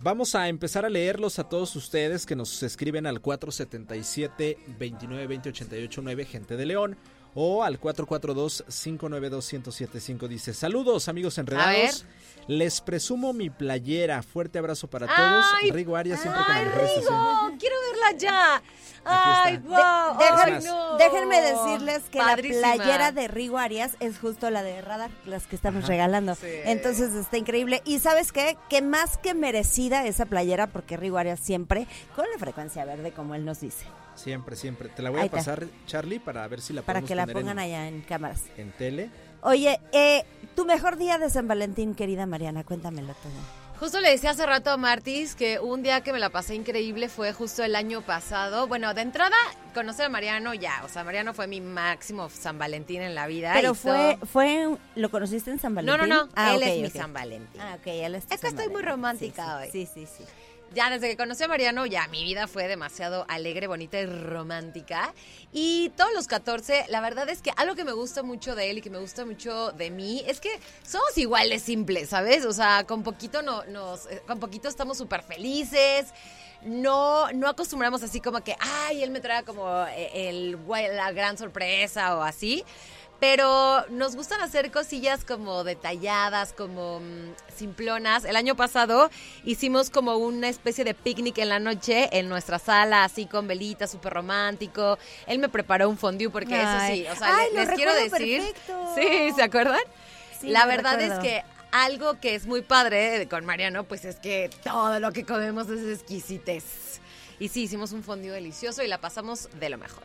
Vamos 0.00 0.34
a 0.34 0.48
empezar 0.48 0.84
a 0.84 0.88
leerlos 0.88 1.38
a 1.38 1.44
todos 1.48 1.76
ustedes 1.76 2.26
que 2.26 2.34
nos 2.34 2.60
escriben 2.64 3.06
al 3.06 3.20
477 3.20 4.58
29 4.78 5.26
20 5.28 5.48
88 5.50 6.00
9, 6.02 6.24
gente 6.24 6.56
de 6.56 6.66
León, 6.66 6.96
o 7.34 7.62
al 7.62 7.78
442 7.78 8.64
592 8.68 9.52
1075. 9.52 10.26
Dice: 10.28 10.52
Saludos, 10.54 11.06
amigos 11.08 11.38
enredados. 11.38 12.04
Les 12.48 12.80
presumo 12.80 13.32
mi 13.32 13.50
playera. 13.50 14.20
Fuerte 14.24 14.58
abrazo 14.58 14.88
para 14.90 15.06
todos. 15.06 15.44
Ay, 15.62 15.70
Rigo 15.70 15.94
Arias 15.96 16.20
siempre 16.20 16.42
con 16.44 16.56
¡Ay, 16.56 16.64
la 16.64 16.70
mejor 16.70 16.84
estación. 16.88 17.14
Rigo! 17.14 17.56
¡Quiero 17.60 17.76
verla 18.02 18.18
ya! 18.18 18.62
¡Ay, 19.04 19.56
wow! 19.58 19.70
De- 19.76 20.24
¡Ay, 20.24 20.52
déjenme- 20.52 20.64
no! 20.64 20.96
Déjenme 20.96 21.40
decirles 21.40 22.02
que 22.08 22.18
Padrísima. 22.18 22.68
la 22.68 22.74
playera 22.76 23.10
de 23.12 23.26
Rigo 23.26 23.58
Arias 23.58 23.96
es 23.98 24.16
justo 24.18 24.48
la 24.50 24.62
de 24.62 24.80
Radar, 24.80 25.10
las 25.26 25.46
que 25.48 25.56
estamos 25.56 25.82
Ajá. 25.84 25.88
regalando. 25.92 26.36
Sí. 26.36 26.46
Entonces 26.66 27.12
está 27.14 27.36
increíble. 27.36 27.82
Y 27.84 27.98
¿sabes 27.98 28.30
qué? 28.30 28.56
Que 28.70 28.80
más 28.80 29.18
que 29.18 29.34
merecida 29.34 30.06
esa 30.06 30.26
playera, 30.26 30.68
porque 30.68 30.96
Rigo 30.96 31.18
Arias 31.18 31.40
siempre 31.40 31.88
con 32.14 32.26
la 32.32 32.38
frecuencia 32.38 32.84
verde, 32.84 33.10
como 33.12 33.34
él 33.34 33.44
nos 33.44 33.60
dice, 33.60 33.86
Siempre, 34.14 34.54
siempre. 34.56 34.88
Te 34.90 35.02
la 35.02 35.10
voy 35.10 35.22
a 35.22 35.30
pasar, 35.30 35.66
Charlie, 35.86 36.20
para 36.20 36.46
ver 36.46 36.60
si 36.60 36.72
la 36.74 36.82
para 36.82 37.00
que 37.02 37.14
la 37.14 37.22
en- 37.24 37.32
pongan 37.32 37.58
allá 37.58 37.88
en 37.88 38.02
cámaras. 38.02 38.42
en 38.56 38.70
tele. 38.72 39.10
Oye, 39.42 39.80
eh, 39.90 40.24
tu 40.54 40.64
mejor 40.64 40.96
día 40.96 41.18
de 41.18 41.28
San 41.30 41.48
Valentín, 41.48 41.94
querida 41.96 42.26
Mariana, 42.26 42.62
cuéntamelo 42.62 43.14
todo. 43.14 43.61
Justo 43.80 44.00
le 44.00 44.10
decía 44.10 44.30
hace 44.30 44.46
rato 44.46 44.70
a 44.70 44.76
Martis 44.76 45.34
que 45.34 45.58
un 45.58 45.82
día 45.82 46.02
que 46.02 46.12
me 46.12 46.20
la 46.20 46.30
pasé 46.30 46.54
increíble 46.54 47.08
fue 47.08 47.32
justo 47.32 47.64
el 47.64 47.74
año 47.74 48.00
pasado. 48.02 48.68
Bueno, 48.68 48.94
de 48.94 49.00
entrada, 49.02 49.34
conocer 49.74 50.06
a 50.06 50.08
Mariano 50.08 50.54
ya. 50.54 50.82
O 50.84 50.88
sea, 50.88 51.02
Mariano 51.02 51.34
fue 51.34 51.48
mi 51.48 51.60
máximo 51.60 52.30
San 52.30 52.58
Valentín 52.58 53.02
en 53.02 53.16
la 53.16 53.26
vida. 53.26 53.50
Pero 53.54 53.74
fue, 53.74 54.16
todo. 54.18 54.26
fue, 54.26 54.76
¿lo 54.94 55.10
conociste 55.10 55.50
en 55.50 55.58
San 55.58 55.72
No, 55.74 55.82
Valentín? 55.82 56.08
no, 56.10 56.26
no. 56.26 56.32
Ah, 56.36 56.52
él 56.54 56.58
ok, 56.62 56.68
es 56.68 56.80
mi. 56.82 56.90
San 56.90 57.12
Valentín. 57.12 57.60
Ah, 57.60 57.74
ok, 57.80 57.86
él 57.88 58.14
es 58.14 58.26
tu 58.26 58.34
Es 58.34 58.40
que 58.40 58.50
San 58.50 58.56
estoy 58.58 58.72
muy 58.72 58.82
romántica 58.82 59.58
Sí, 59.58 59.64
hoy. 59.64 59.70
Sí, 59.72 59.88
sí, 59.92 60.06
sí. 60.18 60.24
Ya 60.74 60.88
desde 60.88 61.08
que 61.08 61.16
conocí 61.18 61.44
a 61.44 61.48
Mariano, 61.48 61.84
ya 61.84 62.08
mi 62.08 62.24
vida 62.24 62.46
fue 62.46 62.66
demasiado 62.66 63.26
alegre, 63.28 63.66
bonita 63.66 64.00
y 64.00 64.06
romántica. 64.06 65.12
Y 65.52 65.90
todos 65.96 66.14
los 66.14 66.26
14, 66.26 66.86
la 66.88 67.02
verdad 67.02 67.28
es 67.28 67.42
que 67.42 67.52
algo 67.56 67.74
que 67.74 67.84
me 67.84 67.92
gusta 67.92 68.22
mucho 68.22 68.54
de 68.54 68.70
él 68.70 68.78
y 68.78 68.80
que 68.80 68.88
me 68.88 68.98
gusta 68.98 69.26
mucho 69.26 69.72
de 69.72 69.90
mí 69.90 70.22
es 70.26 70.40
que 70.40 70.48
somos 70.82 71.18
igual 71.18 71.50
de 71.50 71.58
simples, 71.58 72.08
¿sabes? 72.08 72.46
O 72.46 72.52
sea, 72.52 72.84
con 72.84 73.02
poquito 73.02 73.42
no, 73.42 73.64
nos, 73.64 74.06
eh, 74.06 74.22
con 74.26 74.40
poquito 74.40 74.68
estamos 74.68 74.96
súper 74.96 75.22
felices. 75.22 76.06
No, 76.62 77.30
no 77.32 77.48
acostumbramos 77.48 78.02
así 78.02 78.20
como 78.20 78.42
que, 78.42 78.56
ay, 78.60 79.02
él 79.02 79.10
me 79.10 79.20
trae 79.20 79.42
como 79.42 79.68
eh, 79.88 80.30
el, 80.30 80.58
la 80.96 81.12
gran 81.12 81.36
sorpresa 81.36 82.16
o 82.16 82.22
así. 82.22 82.64
Pero 83.22 83.86
nos 83.88 84.16
gustan 84.16 84.40
hacer 84.40 84.72
cosillas 84.72 85.24
como 85.24 85.62
detalladas, 85.62 86.52
como 86.52 86.98
mm, 86.98 87.34
simplonas. 87.56 88.24
El 88.24 88.34
año 88.34 88.56
pasado 88.56 89.12
hicimos 89.44 89.90
como 89.90 90.16
una 90.16 90.48
especie 90.48 90.82
de 90.82 90.92
picnic 90.92 91.38
en 91.38 91.48
la 91.48 91.60
noche 91.60 92.08
en 92.18 92.28
nuestra 92.28 92.58
sala, 92.58 93.04
así 93.04 93.26
con 93.26 93.46
velitas, 93.46 93.92
súper 93.92 94.14
romántico. 94.14 94.98
Él 95.28 95.38
me 95.38 95.48
preparó 95.48 95.88
un 95.88 95.98
fondue 95.98 96.30
porque 96.30 96.56
Ay. 96.56 97.02
eso 97.02 97.12
sí, 97.12 97.12
o 97.12 97.16
sea, 97.16 97.36
Ay, 97.36 97.50
les 97.54 97.68
quiero 97.68 97.94
decir. 97.94 98.40
perfecto. 98.42 98.94
Sí, 98.96 99.32
¿se 99.36 99.42
acuerdan? 99.44 99.78
Sí, 100.40 100.48
la 100.48 100.66
verdad 100.66 100.96
recuerdo. 100.98 101.14
es 101.14 101.20
que 101.20 101.44
algo 101.70 102.18
que 102.18 102.34
es 102.34 102.46
muy 102.48 102.62
padre 102.62 103.28
con 103.28 103.44
Mariano, 103.44 103.84
pues 103.84 104.04
es 104.04 104.16
que 104.16 104.50
todo 104.64 104.98
lo 104.98 105.12
que 105.12 105.24
comemos 105.24 105.68
es 105.68 106.00
exquisitez. 106.00 107.00
Y 107.38 107.50
sí, 107.50 107.62
hicimos 107.62 107.92
un 107.92 108.02
fondue 108.02 108.32
delicioso 108.32 108.82
y 108.82 108.88
la 108.88 109.00
pasamos 109.00 109.48
de 109.60 109.70
lo 109.70 109.78
mejor. 109.78 110.02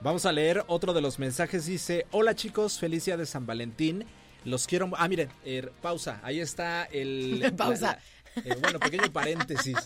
Vamos 0.00 0.26
a 0.26 0.32
leer 0.32 0.62
otro 0.68 0.92
de 0.92 1.00
los 1.00 1.18
mensajes. 1.18 1.66
Dice, 1.66 2.06
hola 2.12 2.34
chicos, 2.34 2.78
feliz 2.78 3.04
día 3.04 3.16
de 3.16 3.26
San 3.26 3.46
Valentín. 3.46 4.04
Los 4.44 4.66
quiero... 4.66 4.90
Ah, 4.96 5.08
miren, 5.08 5.28
eh, 5.44 5.68
pausa. 5.82 6.20
Ahí 6.22 6.38
está 6.40 6.84
el... 6.84 7.52
Pausa. 7.56 7.98
la- 8.36 8.42
la- 8.44 8.54
eh, 8.54 8.56
bueno, 8.60 8.78
pequeño 8.78 9.12
paréntesis. 9.12 9.76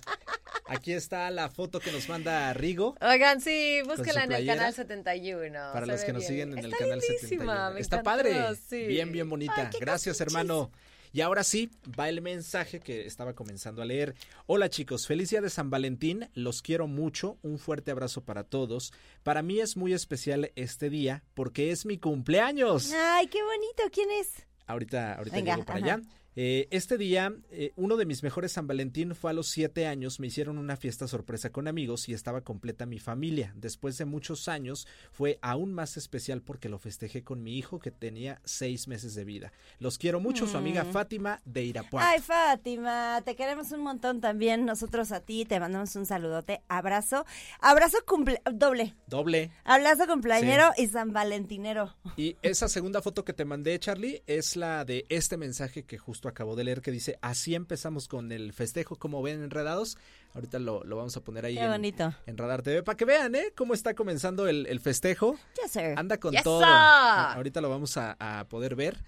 Aquí 0.67 0.93
está 0.93 1.31
la 1.31 1.49
foto 1.49 1.81
que 1.81 1.91
nos 1.91 2.09
manda 2.09 2.53
Rigo. 2.53 2.94
Oigan, 3.00 3.41
sí, 3.41 3.81
búsquela 3.87 4.25
en 4.25 4.32
el 4.32 4.47
canal 4.47 4.73
71. 4.75 5.59
Para 5.73 5.87
los 5.87 6.03
que 6.03 6.12
nos 6.12 6.20
bien. 6.20 6.29
siguen 6.31 6.53
en 6.53 6.59
el 6.59 6.64
Está 6.67 6.79
canal 6.79 6.99
lindísima, 7.00 7.44
71. 7.70 7.70
me 7.75 7.81
Está 7.81 7.97
encantó, 8.00 8.11
padre. 8.23 8.56
sí. 8.69 8.87
Bien, 8.87 9.11
bien 9.11 9.29
bonita. 9.31 9.70
Ay, 9.73 9.79
Gracias, 9.81 10.20
hermano. 10.20 10.70
Y 11.14 11.20
ahora 11.20 11.44
sí, 11.44 11.70
va 11.99 12.09
el 12.09 12.23
mensaje 12.23 12.81
que 12.81 13.06
estaba 13.06 13.35
comenzando 13.35 13.82
a 13.82 13.85
leer. 13.85 14.14
Hola 14.47 14.70
chicos, 14.70 15.06
feliz 15.06 15.29
día 15.29 15.43
de 15.43 15.50
San 15.50 15.69
Valentín. 15.69 16.31
Los 16.32 16.62
quiero 16.62 16.87
mucho. 16.87 17.38
Un 17.43 17.59
fuerte 17.59 17.91
abrazo 17.91 18.25
para 18.25 18.45
todos. 18.45 18.95
Para 19.23 19.42
mí 19.42 19.61
es 19.61 19.76
muy 19.76 19.92
especial 19.92 20.52
este 20.57 20.88
día 20.88 21.23
porque 21.35 21.71
es 21.71 21.85
mi 21.85 21.99
cumpleaños. 21.99 22.92
Ay, 22.95 23.26
qué 23.26 23.42
bonito. 23.42 23.83
¿Quién 23.92 24.11
es? 24.11 24.47
Ahorita, 24.66 25.16
ahorita 25.16 25.37
Venga, 25.37 25.54
llego 25.57 25.66
para 25.66 25.78
ajá. 25.81 25.95
allá. 25.97 26.02
Eh, 26.35 26.67
este 26.71 26.97
día, 26.97 27.35
eh, 27.51 27.73
uno 27.77 27.99
de 27.99 28.07
mis 28.07 28.23
mejores 28.23 28.53
San 28.53 28.67
Valentín 28.67 29.15
fue 29.15 29.31
a 29.31 29.35
los 29.35 29.49
siete 29.49 29.87
años. 29.87 30.19
Me 30.19 30.29
hicieron 30.29 30.57
una 30.57 30.77
fiesta 30.77 31.07
sorpresa 31.07 31.51
con 31.51 31.69
amigos 31.69 32.09
y 32.09 32.15
estaba 32.15 32.41
completa 32.41 32.87
mi 32.87 32.99
familia. 32.99 33.53
Después 33.55 33.99
de 33.99 34.07
muchos 34.07 34.49
años, 34.49 34.87
fue 35.11 35.39
aún 35.43 35.75
más 35.75 35.99
especial 35.99 36.41
porque 36.41 36.71
lo 36.71 36.79
festejé 36.79 37.23
con 37.23 37.43
mi 37.43 37.59
hijo 37.59 37.81
que 37.81 37.91
tenía 37.91 38.41
seis 38.45 38.89
meses 38.89 39.15
de 39.15 39.25
vida. 39.25 39.53
Los 39.79 39.99
quiero 39.99 40.21
mucho, 40.21 40.47
su 40.47 40.57
amiga 40.57 40.87
Fátima 40.87 41.43
de 41.45 41.65
Irapuato. 41.65 42.07
Mm. 42.07 42.11
Ay, 42.11 42.21
Fátima, 42.21 43.21
te 43.25 43.37
queremos 43.37 43.71
un 43.73 43.81
montón 43.81 44.23
también. 44.23 44.65
Nosotros 44.65 45.12
a 45.12 45.21
ti 45.21 45.45
te 45.45 45.61
mandamos 45.61 45.95
un 45.97 46.07
saludote. 46.07 46.62
Abrazo. 46.69 47.27
Abrazo 47.61 47.99
cumple 48.07 48.41
doble. 48.51 48.95
Doble. 49.07 49.51
Abrazo 49.65 50.07
cumpleañero 50.07 50.71
y 50.79 50.87
San 50.87 51.12
Valentinero. 51.12 51.95
Y 52.17 52.37
esa 52.41 52.69
segunda 52.69 53.03
foto 53.03 53.23
que 53.23 53.35
te 53.35 53.45
mandé, 53.45 53.79
Charlie, 53.79 54.23
es 54.27 54.57
la 54.57 54.87
de 54.87 55.05
este 55.11 55.37
mensaje 55.37 55.85
que 55.85 55.99
justo 55.99 56.22
acabo 56.29 56.57
de 56.57 56.64
leer 56.64 56.81
que 56.83 56.91
dice, 56.91 57.19
así 57.23 57.55
empezamos 57.55 58.09
con 58.09 58.33
el 58.33 58.52
festejo, 58.52 58.97
como 58.97 59.23
ven 59.23 59.43
enredados. 59.43 59.97
Ahorita 60.35 60.59
lo, 60.59 60.83
lo 60.85 60.97
vamos 60.97 61.17
a 61.17 61.21
poner 61.21 61.45
ahí 61.45 61.55
Qué 61.57 61.62
en, 61.64 61.71
bonito. 61.71 62.14
en 62.26 62.38
Radar 62.38 62.62
TV 62.62 62.83
para 62.83 62.97
que 62.97 63.05
vean, 63.05 63.35
¿eh? 63.35 63.52
Cómo 63.57 63.75
está 63.75 63.95
comenzando 63.95 64.49
el, 64.49 64.67
el 64.67 64.81
festejo. 64.81 65.37
Yes, 65.62 65.73
sir. 65.73 65.95
Anda 65.97 66.19
con 66.19 66.33
¡Yes, 66.33 66.43
todo. 66.43 66.61
sir! 66.61 66.69
Ahorita 66.69 67.61
lo 67.61 67.69
vamos 67.71 67.97
a, 67.97 68.17
a 68.19 68.49
poder 68.49 68.75
ver 68.76 69.02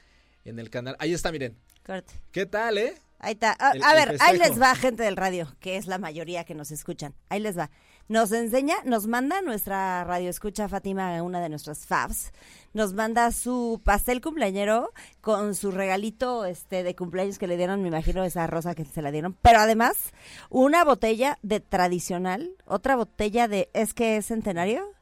en 0.44 0.58
el 0.58 0.70
canal. 0.70 0.96
Ahí 0.98 1.12
está, 1.14 1.32
miren. 1.32 1.56
Corte. 1.84 2.14
¿Qué 2.32 2.46
tal, 2.46 2.78
eh? 2.78 2.94
Ahí 3.18 3.32
está. 3.32 3.56
A, 3.58 3.72
El- 3.72 3.82
a 3.82 3.94
ver, 3.94 4.16
ahí 4.20 4.38
les 4.38 4.60
va, 4.60 4.74
gente 4.74 5.02
del 5.02 5.16
radio, 5.16 5.54
que 5.60 5.76
es 5.76 5.86
la 5.86 5.96
mayoría 5.98 6.44
que 6.44 6.54
nos 6.54 6.70
escuchan. 6.70 7.14
Ahí 7.30 7.40
les 7.40 7.56
va. 7.56 7.70
Nos 8.06 8.32
enseña, 8.32 8.76
nos 8.84 9.06
manda 9.06 9.40
nuestra 9.40 10.04
radio 10.04 10.28
escucha 10.28 10.68
Fátima, 10.68 11.22
una 11.22 11.40
de 11.40 11.48
nuestras 11.48 11.86
fabs, 11.86 12.34
nos 12.74 12.92
manda 12.92 13.32
su 13.32 13.80
pastel 13.82 14.20
cumpleañero 14.20 14.92
con 15.22 15.54
su 15.54 15.70
regalito 15.70 16.44
este 16.44 16.82
de 16.82 16.94
cumpleaños 16.94 17.38
que 17.38 17.46
le 17.46 17.56
dieron, 17.56 17.80
me 17.80 17.88
imagino 17.88 18.22
esa 18.22 18.46
rosa 18.46 18.74
que 18.74 18.84
se 18.84 19.00
la 19.00 19.10
dieron, 19.10 19.38
pero 19.40 19.60
además 19.60 20.12
una 20.50 20.84
botella 20.84 21.38
de 21.40 21.60
tradicional, 21.60 22.50
otra 22.66 22.94
botella 22.94 23.48
de, 23.48 23.70
¿es 23.72 23.94
que 23.94 24.18
es 24.18 24.26
centenario? 24.26 24.93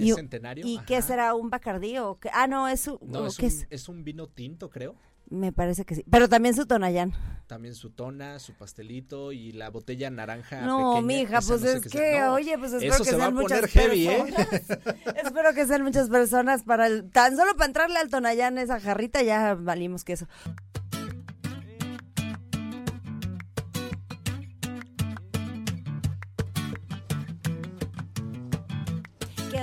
¿Es 0.00 0.06
Y- 0.08 0.12
centenario? 0.14 0.66
¿Y 0.66 0.76
Ajá. 0.78 0.86
qué 0.86 1.02
será? 1.02 1.34
¿Un 1.34 1.50
bacardí 1.50 1.98
o 1.98 2.18
qué? 2.18 2.30
Ah, 2.32 2.46
no, 2.46 2.68
es 2.68 2.86
un... 2.86 2.98
No, 3.02 3.26
es 3.26 3.36
qué 3.36 3.46
un, 3.46 3.52
es? 3.52 3.66
es 3.70 3.88
un 3.88 4.02
vino 4.04 4.26
tinto, 4.26 4.70
creo. 4.70 4.94
Me 5.28 5.52
parece 5.52 5.84
que 5.84 5.94
sí. 5.94 6.04
Pero 6.10 6.28
también 6.28 6.56
su 6.56 6.66
Tonayán. 6.66 7.12
También 7.46 7.74
su 7.76 7.90
tona, 7.90 8.40
su 8.40 8.52
pastelito 8.54 9.30
y 9.30 9.52
la 9.52 9.70
botella 9.70 10.10
naranja 10.10 10.62
No, 10.62 10.94
pequeña, 10.96 11.06
mija, 11.06 11.40
pues 11.40 11.60
no 11.62 11.68
es 11.68 11.80
que, 11.82 11.88
sea. 11.88 12.26
No, 12.26 12.32
oye, 12.34 12.58
pues 12.58 12.72
espero 12.72 12.94
eso 12.94 13.04
que 13.04 13.10
se 13.10 13.16
va 13.16 13.24
sean 13.26 13.36
a 13.38 13.40
poner 13.40 13.62
muchas 13.62 13.70
heavy, 13.70 14.08
¿eh? 14.08 14.24
personas. 14.36 15.16
espero 15.24 15.54
que 15.54 15.66
sean 15.66 15.82
muchas 15.84 16.08
personas 16.08 16.64
para 16.64 16.88
el, 16.88 17.08
tan 17.10 17.36
solo 17.36 17.54
para 17.54 17.66
entrarle 17.66 17.98
al 17.98 18.08
Tonayán 18.08 18.58
esa 18.58 18.80
jarrita 18.80 19.22
ya 19.22 19.54
valimos 19.54 20.02
que 20.04 20.14
eso. 20.14 20.26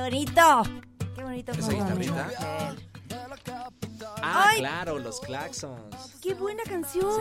Bonito! 0.10 0.64
¡Qué 1.16 1.24
bonito! 1.24 1.52
Ah, 4.22 4.46
Ay. 4.50 4.60
claro, 4.60 5.00
los 5.00 5.20
claxons. 5.20 6.14
¡Qué 6.22 6.34
buena 6.34 6.64
canción! 6.64 7.12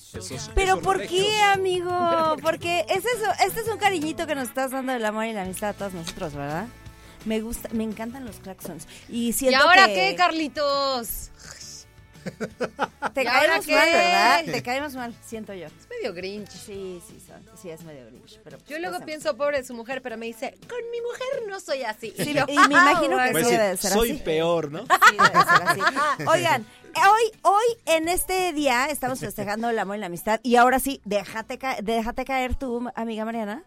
Sí, 0.00 0.18
esos, 0.18 0.50
Pero 0.54 0.72
esos 0.72 0.82
¿por 0.82 0.98
regios. 0.98 1.26
qué, 1.26 1.42
amigo? 1.42 1.90
Porque 2.42 2.86
es 2.88 3.04
eso, 3.04 3.30
este 3.46 3.60
es 3.60 3.68
un 3.68 3.76
cariñito 3.78 4.26
que 4.26 4.34
nos 4.34 4.48
estás 4.48 4.70
dando 4.70 4.92
del 4.92 5.04
amor 5.04 5.26
y 5.26 5.32
la 5.34 5.42
amistad 5.42 5.70
a 5.70 5.72
todos 5.74 5.92
nosotros, 5.92 6.34
¿verdad? 6.34 6.66
Me 7.26 7.40
gusta, 7.40 7.68
me 7.72 7.84
encantan 7.84 8.24
los 8.24 8.36
claxons. 8.36 8.86
Y 9.08 9.28
¿Y 9.28 9.32
siento 9.32 9.58
ahora 9.60 9.86
que 9.86 9.94
qué, 9.94 10.14
Carlitos? 10.16 11.30
Te 13.14 13.22
¿Y 13.22 13.26
ahora 13.26 13.40
caemos 13.46 13.66
qué? 13.66 13.74
mal, 13.74 13.88
¿verdad? 13.92 14.44
Te 14.44 14.62
caemos 14.62 14.94
mal, 14.94 15.14
siento 15.24 15.54
yo. 15.54 15.66
Es 15.66 15.88
medio 15.88 16.12
grinch. 16.14 16.48
Sí, 16.50 17.00
sí, 17.06 17.18
son- 17.26 17.44
sí 17.60 17.70
es 17.70 17.82
medio 17.84 18.06
grinch, 18.06 18.40
pero 18.44 18.58
Yo 18.68 18.78
luego 18.78 18.96
pues, 18.96 19.06
pienso, 19.06 19.36
pobre 19.36 19.58
de 19.58 19.64
su 19.64 19.74
mujer, 19.74 20.02
pero 20.02 20.16
me 20.16 20.26
dice, 20.26 20.56
con 20.68 20.78
mi 20.90 21.00
mujer 21.00 21.48
no 21.48 21.60
soy 21.60 21.82
así. 21.84 22.12
Sí, 22.16 22.34
yo, 22.34 22.44
y 22.48 22.56
me 22.56 22.64
imagino 22.74 23.16
que 23.16 23.22
a 23.22 23.28
sí 23.28 23.50
debe 23.50 23.76
ser 23.76 23.92
soy 23.92 24.10
así. 24.12 24.20
peor, 24.20 24.70
¿no? 24.72 24.80
Sí, 24.82 25.16
debe 25.16 25.28
ser 25.44 25.62
así. 25.68 25.80
Oigan, 26.26 26.66
hoy, 26.96 27.32
hoy 27.42 27.64
en 27.86 28.08
este 28.08 28.52
día 28.52 28.86
estamos 28.90 29.20
festejando 29.20 29.70
el 29.70 29.78
amor 29.78 29.96
y 29.96 30.00
la 30.00 30.06
amistad 30.06 30.40
y 30.42 30.56
ahora 30.56 30.78
sí, 30.78 31.00
déjate, 31.04 31.58
ca- 31.58 31.78
déjate 31.82 32.24
caer 32.24 32.54
tú, 32.54 32.90
amiga 32.94 33.24
Mariana, 33.24 33.62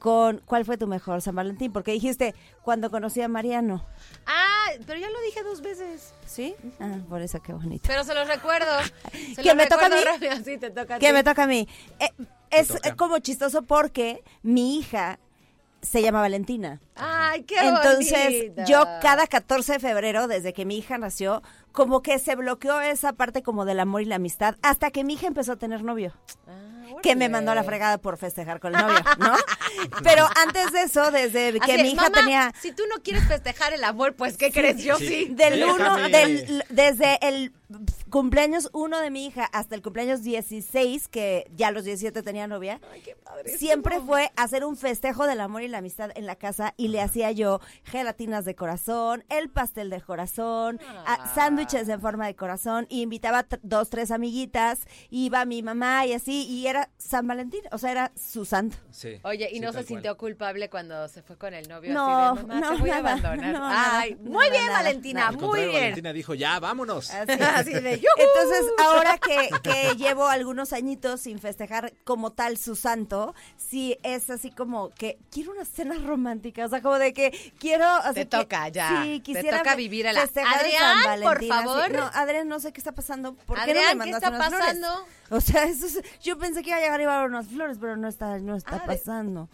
con 0.00 0.38
cuál 0.46 0.64
fue 0.64 0.76
tu 0.78 0.88
mejor 0.88 1.22
San 1.22 1.36
Valentín, 1.36 1.72
porque 1.72 1.92
dijiste 1.92 2.34
cuando 2.62 2.90
conocí 2.90 3.20
a 3.22 3.28
Mariano, 3.28 3.84
Ah, 4.26 4.66
pero 4.86 4.98
ya 4.98 5.08
lo 5.10 5.20
dije 5.22 5.42
dos 5.44 5.60
veces. 5.60 6.14
¿sí? 6.26 6.54
Ah, 6.80 6.96
por 7.08 7.20
eso 7.22 7.40
qué 7.42 7.52
bonito. 7.52 7.84
Pero 7.86 8.02
se 8.02 8.14
los 8.14 8.26
recuerdo. 8.26 8.66
Se 9.34 9.42
¿Que 9.42 9.48
los 9.50 9.56
me 9.56 9.66
toca 9.66 9.86
a 9.86 9.88
mí? 9.90 9.96
rápido. 10.04 10.32
Sí, 10.44 10.58
te 10.58 10.70
toca 10.70 10.94
a 10.96 10.98
Que 10.98 11.08
ti. 11.08 11.12
me 11.12 11.22
toca 11.22 11.42
a 11.44 11.46
mí. 11.46 11.68
Eh, 12.00 12.10
es 12.50 12.68
toca. 12.68 12.96
como 12.96 13.18
chistoso 13.18 13.62
porque 13.62 14.24
mi 14.42 14.78
hija 14.78 15.18
se 15.82 16.02
llama 16.02 16.20
Valentina. 16.20 16.80
Ay, 17.00 17.42
qué 17.44 17.56
Entonces, 17.60 18.24
bonita. 18.48 18.64
yo 18.64 18.84
cada 19.00 19.26
14 19.26 19.74
de 19.74 19.78
febrero, 19.80 20.26
desde 20.28 20.52
que 20.52 20.64
mi 20.64 20.78
hija 20.78 20.98
nació, 20.98 21.42
como 21.72 22.02
que 22.02 22.18
se 22.18 22.36
bloqueó 22.36 22.80
esa 22.80 23.12
parte 23.12 23.42
como 23.42 23.64
del 23.64 23.80
amor 23.80 24.02
y 24.02 24.06
la 24.06 24.16
amistad, 24.16 24.56
hasta 24.62 24.90
que 24.90 25.04
mi 25.04 25.14
hija 25.14 25.26
empezó 25.26 25.52
a 25.52 25.56
tener 25.56 25.82
novio. 25.82 26.12
Ah, 26.48 26.66
que 27.02 27.14
me 27.16 27.28
mandó 27.28 27.52
a 27.52 27.54
la 27.54 27.62
fregada 27.62 27.98
por 27.98 28.18
festejar 28.18 28.58
con 28.60 28.74
el 28.74 28.82
novio, 28.82 28.98
¿no? 29.18 29.32
Pero 30.02 30.26
antes 30.44 30.72
de 30.72 30.82
eso, 30.82 31.10
desde 31.10 31.58
que 31.60 31.72
Así, 31.74 31.82
mi 31.82 31.90
hija 31.92 32.02
"Mamá, 32.02 32.18
tenía 32.20 32.52
Si 32.60 32.72
tú 32.72 32.82
no 32.94 33.00
quieres 33.02 33.26
festejar 33.26 33.72
el 33.72 33.84
amor, 33.84 34.14
pues 34.16 34.36
¿qué 34.36 34.50
crees? 34.50 34.82
Yo 34.82 34.96
sí. 34.96 35.06
Sí. 35.06 35.28
del 35.30 35.62
uno, 35.64 35.96
del, 36.08 36.64
desde 36.68 37.18
el 37.26 37.52
cumpleaños 38.10 38.68
uno 38.72 38.98
de 38.98 39.10
mi 39.10 39.24
hija 39.26 39.44
hasta 39.52 39.76
el 39.76 39.82
cumpleaños 39.82 40.22
16, 40.22 41.06
que 41.08 41.46
ya 41.54 41.68
a 41.68 41.70
los 41.70 41.84
17 41.84 42.22
tenía 42.22 42.46
novia, 42.48 42.80
siempre 43.56 44.00
fue 44.00 44.30
hacer 44.36 44.64
un 44.64 44.76
festejo 44.76 45.26
del 45.26 45.40
amor 45.40 45.62
y 45.62 45.68
la 45.68 45.78
amistad 45.78 46.10
en 46.16 46.26
la 46.26 46.34
casa 46.36 46.74
y 46.76 46.88
le 46.90 47.00
hacía 47.00 47.30
yo 47.32 47.60
gelatinas 47.84 48.44
de 48.44 48.54
corazón, 48.54 49.24
el 49.28 49.48
pastel 49.50 49.90
de 49.90 50.00
corazón, 50.00 50.78
Ah. 51.06 51.30
sándwiches 51.34 51.88
en 51.88 52.00
forma 52.00 52.26
de 52.26 52.34
corazón 52.36 52.86
y 52.88 53.02
invitaba 53.02 53.46
dos, 53.62 53.90
tres 53.90 54.10
amiguitas, 54.10 54.80
iba 55.10 55.44
mi 55.44 55.62
mamá 55.62 56.06
y 56.06 56.12
así, 56.12 56.46
y 56.46 56.66
era 56.66 56.90
San 56.98 57.26
Valentín, 57.26 57.60
o 57.72 57.78
sea, 57.78 57.90
era 57.92 58.12
su 58.16 58.44
santo. 58.44 58.76
Sí, 58.90 59.18
Oye, 59.22 59.48
¿y 59.50 59.54
sí, 59.54 59.60
no 59.60 59.68
se 59.68 59.78
cual. 59.78 59.86
sintió 59.86 60.16
culpable 60.16 60.68
cuando 60.68 61.08
se 61.08 61.22
fue 61.22 61.36
con 61.36 61.54
el 61.54 61.68
novio? 61.68 61.92
No, 61.92 62.30
así 62.32 62.42
de, 62.42 62.46
mamá, 62.48 62.60
no, 62.60 62.72
te 62.74 62.80
voy 62.80 62.90
nada, 62.90 63.10
a 63.10 63.12
abandonar. 63.14 63.52
no, 63.54 63.68
Ay, 63.70 64.14
muy 64.16 64.32
nada, 64.32 64.50
bien, 64.50 64.66
nada, 64.66 64.78
Valentina, 64.78 65.28
Al 65.28 65.36
muy 65.38 65.60
bien. 65.60 65.72
Valentina 65.72 66.12
dijo, 66.12 66.34
ya, 66.34 66.58
vámonos. 66.60 67.10
Así, 67.14 67.32
Así 67.42 67.72
de, 67.72 67.96
¡yujú! 67.96 68.06
Entonces, 68.18 68.72
ahora 68.84 69.18
que, 69.18 69.48
que 69.62 69.96
llevo 69.96 70.26
algunos 70.26 70.72
añitos 70.72 71.20
sin 71.20 71.38
festejar 71.38 71.92
como 72.04 72.32
tal 72.32 72.56
su 72.56 72.76
santo, 72.76 73.34
sí 73.56 73.98
es 74.02 74.30
así 74.30 74.50
como 74.50 74.90
que 74.90 75.18
quiero 75.30 75.52
una 75.52 75.64
cena 75.64 75.94
romántica, 76.04 76.64
o 76.64 76.68
sea, 76.70 76.80
como 76.80 76.98
de 76.98 77.12
que 77.12 77.52
quiero... 77.58 77.84
así 77.86 78.14
Te 78.14 78.20
que- 78.20 78.26
toca, 78.26 78.68
ya. 78.68 79.02
Sí, 79.02 79.18
Te 79.18 79.22
quisiera 79.22 79.58
toca 79.58 79.70
fe- 79.72 79.76
vivir 79.76 80.08
a 80.08 80.12
la- 80.12 80.22
Adrián, 80.22 81.22
por 81.22 81.44
favor. 81.44 81.90
No, 81.92 82.10
Adrián, 82.14 82.48
no 82.48 82.58
sé 82.60 82.72
qué 82.72 82.80
está 82.80 82.92
pasando. 82.92 83.34
¿Por 83.34 83.56
qué 83.56 83.62
Adrián, 83.62 83.98
no 83.98 84.04
me 84.04 84.04
¿qué 84.06 84.12
mandaste 84.12 84.26
está 84.26 84.36
unas 84.36 84.48
flores? 84.48 84.80
O 85.36 85.40
sea, 85.40 85.64
eso 85.64 85.86
es- 85.86 86.00
yo 86.22 86.38
pensé 86.38 86.62
que 86.62 86.70
iba 86.70 86.78
a 86.78 86.80
llegar 86.80 87.00
y 87.00 87.04
iba 87.04 87.14
a 87.14 87.18
haber 87.20 87.30
unas 87.30 87.46
flores, 87.46 87.78
pero 87.80 87.96
no 87.96 88.08
está, 88.08 88.38
no 88.38 88.56
está 88.56 88.82
Adri- 88.82 88.86
pasando. 88.86 89.48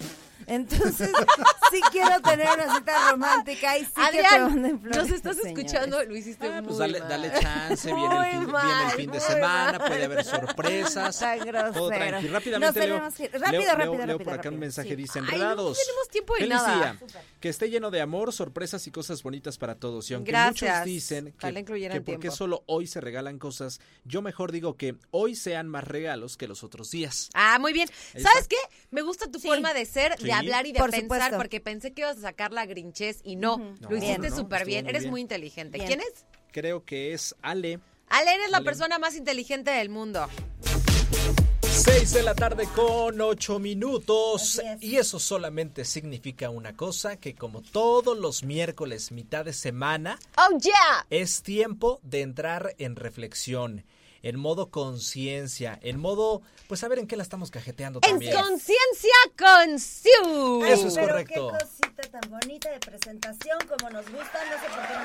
Entonces, 0.48 1.10
sí 1.72 1.80
quiero 1.90 2.20
tener 2.22 2.46
una 2.54 2.72
cita 2.76 3.10
romántica 3.10 3.76
y 3.78 3.84
sí 3.84 3.90
que 3.94 4.18
te 4.20 4.26
Adrián, 4.26 4.42
manden 4.52 4.80
flores. 4.80 4.96
nos 4.98 5.10
estás 5.10 5.36
señores. 5.36 5.58
escuchando, 5.58 6.04
lo 6.04 6.16
hiciste 6.16 6.46
Ah, 6.46 6.60
muy 6.60 6.66
pues 6.68 6.78
dale, 6.78 7.00
mal. 7.00 7.08
dale 7.08 7.32
chance, 7.40 7.92
viene 7.92 8.14
Muy 8.14 8.26
el 8.26 8.30
fin, 8.32 8.40
viene 8.40 8.52
mal, 8.52 8.84
el 8.90 8.96
fin 8.96 9.10
de 9.10 9.20
semana, 9.20 9.78
mal. 9.78 9.88
puede 9.88 10.04
haber 10.04 10.24
sorpresas. 10.24 11.18
Tan 11.18 11.38
grosero. 11.40 11.72
Todo 11.72 11.88
tranqui. 11.88 12.22
Nos 12.26 12.32
Rápidamente 12.32 12.86
leo, 12.86 12.86
que 13.10 13.28
leo- 13.28 13.40
Rápido, 13.40 13.60
leo- 13.62 13.74
rápido, 13.74 13.92
leo 13.92 13.96
rápido, 13.98 14.18
por 14.18 14.28
acá 14.28 14.36
rápido. 14.36 14.52
un 14.54 14.60
mensaje, 14.60 14.88
Sí. 14.90 14.96
dice, 14.96 15.18
Ay, 15.18 15.24
no 15.24 15.32
enredados. 15.32 15.78
tenemos 15.84 16.08
tiempo 16.10 16.34
de 16.34 16.40
Feliz 16.40 16.54
nada. 16.54 16.74
día. 16.76 16.98
Que 17.40 17.48
esté 17.48 17.70
lleno 17.70 17.90
de 17.90 18.00
amor, 18.00 18.32
sorpresas 18.32 18.86
y 18.86 18.90
cosas 18.90 19.22
bonitas 19.22 19.58
para 19.58 19.74
todos. 19.74 20.10
Y 20.10 20.14
aunque 20.14 20.30
Gracias. 20.30 20.70
muchos 20.70 20.84
dicen 20.86 21.34
que, 21.38 21.52
porque 22.02 22.18
tiempo. 22.18 22.30
solo 22.36 22.62
hoy 22.66 22.86
se 22.86 23.00
regalan 23.00 23.38
cosas, 23.38 23.80
yo 24.04 24.22
mejor 24.22 24.52
digo 24.52 24.76
que 24.76 24.96
hoy 25.10 25.34
sean 25.34 25.65
más 25.68 25.84
regalos 25.84 26.36
que 26.36 26.46
los 26.48 26.62
otros 26.64 26.90
días. 26.90 27.30
Ah, 27.34 27.58
muy 27.58 27.72
bien. 27.72 27.88
Ahí 28.14 28.22
¿Sabes 28.22 28.42
está. 28.42 28.48
qué? 28.50 28.76
Me 28.90 29.02
gusta 29.02 29.30
tu 29.30 29.38
Sí. 29.38 29.48
forma 29.48 29.72
de 29.74 29.84
ser, 29.86 30.14
Sí. 30.18 30.24
de 30.24 30.32
hablar 30.32 30.66
y 30.66 30.72
de 30.72 30.78
Por 30.78 30.90
pensar, 30.90 31.02
supuesto. 31.20 31.36
porque 31.36 31.60
pensé 31.60 31.92
que 31.92 32.02
ibas 32.02 32.18
a 32.18 32.20
sacar 32.22 32.52
la 32.52 32.66
grinchez 32.66 33.20
y 33.24 33.36
no. 33.36 33.58
Lo 33.80 33.90
No, 33.90 33.96
hiciste 33.96 34.30
no, 34.30 34.36
súper 34.36 34.64
bien. 34.64 34.84
muy 34.84 34.90
Eres 34.90 35.02
bien. 35.02 35.10
muy 35.10 35.20
inteligente. 35.20 35.78
Bien. 35.78 35.86
¿Quién 35.88 36.00
es? 36.00 36.24
Creo 36.52 36.84
que 36.84 37.12
es 37.12 37.34
Ale. 37.42 37.80
Ale, 38.08 38.34
eres 38.34 38.50
la 38.50 38.60
persona 38.62 38.98
más 38.98 39.16
inteligente 39.16 39.70
del 39.70 39.88
mundo. 39.88 40.28
6 41.62 42.12
de 42.14 42.22
la 42.22 42.34
tarde 42.34 42.66
con 42.74 43.20
8 43.20 43.58
minutos. 43.58 44.58
Es. 44.58 44.82
Y 44.82 44.96
eso 44.96 45.18
solamente 45.20 45.84
significa 45.84 46.50
una 46.50 46.74
cosa, 46.76 47.16
que 47.16 47.34
como 47.34 47.62
todos 47.62 48.16
los 48.18 48.42
miércoles, 48.42 49.12
mitad 49.12 49.44
de 49.44 49.52
semana, 49.52 50.18
¡Oh, 50.36 50.58
yeah! 50.58 51.06
es 51.10 51.42
tiempo 51.42 52.00
de 52.02 52.22
entrar 52.22 52.74
en 52.78 52.96
reflexión, 52.96 53.84
en 54.28 54.38
modo 54.40 54.70
conciencia, 54.70 55.78
en 55.82 56.00
modo, 56.00 56.42
pues 56.68 56.82
a 56.82 56.88
ver 56.88 56.98
en 56.98 57.06
qué 57.06 57.16
la 57.16 57.22
estamos 57.22 57.50
cajeteando 57.52 58.00
En 58.02 58.10
también. 58.10 58.34
conciencia 58.36 59.12
con 59.38 59.78
Siu. 59.78 60.64
Eso 60.64 60.88
es 60.88 60.94
Pero 60.94 61.06
correcto. 61.08 61.52
qué 61.52 61.58
cosita 61.64 62.02
tan 62.20 62.28
bonita 62.30 62.70
de 62.70 62.80
presentación 62.80 63.58
como 63.68 63.90
nos 63.90 64.04
gusta, 64.10 64.38
no 64.50 64.58
sé 64.60 64.66
por 64.74 64.86
qué 64.88 64.94
no. 64.94 65.04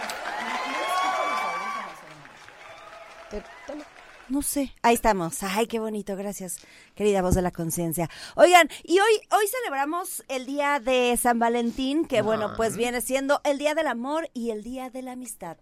No 4.31 4.41
sé. 4.41 4.73
Ahí 4.81 4.95
estamos. 4.95 5.43
Ay, 5.43 5.67
qué 5.67 5.79
bonito. 5.79 6.15
Gracias, 6.15 6.59
querida 6.95 7.21
voz 7.21 7.35
de 7.35 7.41
la 7.41 7.51
conciencia. 7.51 8.09
Oigan, 8.35 8.69
y 8.81 8.97
hoy, 8.97 9.11
hoy 9.29 9.45
celebramos 9.47 10.23
el 10.29 10.45
día 10.45 10.79
de 10.79 11.17
San 11.21 11.37
Valentín, 11.37 12.05
que 12.05 12.21
bueno, 12.21 12.53
pues 12.55 12.77
viene 12.77 13.01
siendo 13.01 13.41
el 13.43 13.57
día 13.57 13.75
del 13.75 13.87
amor 13.87 14.29
y 14.33 14.51
el 14.51 14.63
día 14.63 14.89
de 14.89 15.01
la 15.01 15.11
amistad. 15.11 15.57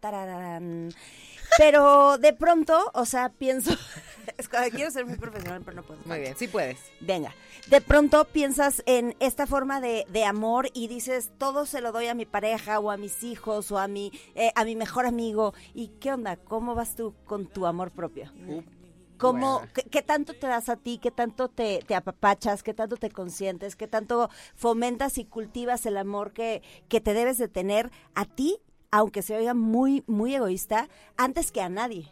Pero 1.58 2.20
de 2.20 2.34
pronto, 2.34 2.92
o 2.94 3.06
sea, 3.06 3.30
pienso, 3.30 3.72
quiero 4.72 4.92
ser 4.92 5.06
muy 5.06 5.18
profesional, 5.18 5.62
pero 5.64 5.78
no 5.78 5.84
puedo. 5.84 6.00
Muy 6.06 6.20
bien, 6.20 6.36
sí 6.38 6.48
puedes. 6.48 6.80
Venga, 7.00 7.34
de 7.68 7.82
pronto 7.82 8.26
piensas 8.26 8.84
en 8.86 9.16
esta 9.20 9.48
forma 9.48 9.82
de, 9.82 10.06
de 10.10 10.26
amor 10.26 10.70
y 10.74 10.88
dices, 10.88 11.32
todo 11.38 11.66
se 11.66 11.82
lo 11.82 11.92
doy 11.92 12.08
a 12.08 12.14
mi 12.16 12.26
pareja 12.26 12.80
o 12.80 12.92
a 12.92 12.98
mis 12.98 13.24
hijos 13.24 13.72
o 13.72 13.80
a 13.80 13.88
mi, 13.88 14.12
eh, 14.36 14.52
a 14.56 14.66
mi 14.66 14.76
mejor 14.76 15.06
amigo. 15.06 15.54
¿Y 15.74 15.90
qué 16.00 16.14
onda? 16.14 16.38
¿Cómo 16.38 16.76
vas 16.76 16.96
tú 16.96 17.14
con 17.26 17.48
tu 17.48 17.66
amor 17.66 17.92
propio? 17.92 18.32
Uh, 18.48 18.62
¿Cómo, 19.18 19.60
Bueno. 19.60 19.72
qué, 19.74 19.84
qué 19.84 20.02
tanto 20.02 20.34
te 20.34 20.48
das 20.48 20.70
a 20.70 20.78
ti? 20.78 20.98
¿Qué 20.98 21.12
tanto 21.12 21.50
te, 21.50 21.80
te 21.86 21.94
apapachas? 21.94 22.64
¿Qué 22.64 22.74
tanto 22.74 22.96
te 22.96 23.10
consientes? 23.12 23.76
¿Qué 23.76 23.88
tanto 23.88 24.30
fomentas 24.56 25.18
y 25.18 25.26
cultivas 25.26 25.86
el 25.86 25.98
amor 25.98 26.32
que, 26.32 26.62
que 26.88 27.02
te 27.02 27.14
debes 27.14 27.38
de 27.38 27.50
tener 27.50 27.92
a 28.16 28.24
ti, 28.24 28.60
aunque 28.92 29.22
se 29.22 29.36
oiga 29.36 29.54
muy, 29.54 30.04
muy 30.08 30.36
egoísta, 30.36 30.88
antes 31.18 31.52
que 31.52 31.62
a 31.62 31.68
nadie? 31.68 32.12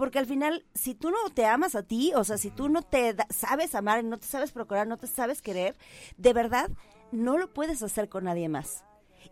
Porque 0.00 0.18
al 0.18 0.24
final, 0.24 0.64
si 0.74 0.94
tú 0.94 1.10
no 1.10 1.18
te 1.34 1.44
amas 1.44 1.74
a 1.74 1.82
ti, 1.82 2.14
o 2.16 2.24
sea, 2.24 2.38
si 2.38 2.50
tú 2.50 2.70
no 2.70 2.80
te 2.80 3.12
da- 3.12 3.26
sabes 3.28 3.74
amar, 3.74 4.02
no 4.02 4.16
te 4.16 4.26
sabes 4.26 4.50
procurar, 4.50 4.86
no 4.86 4.96
te 4.96 5.06
sabes 5.06 5.42
querer, 5.42 5.76
de 6.16 6.32
verdad 6.32 6.70
no 7.12 7.36
lo 7.36 7.52
puedes 7.52 7.82
hacer 7.82 8.08
con 8.08 8.24
nadie 8.24 8.48
más. 8.48 8.82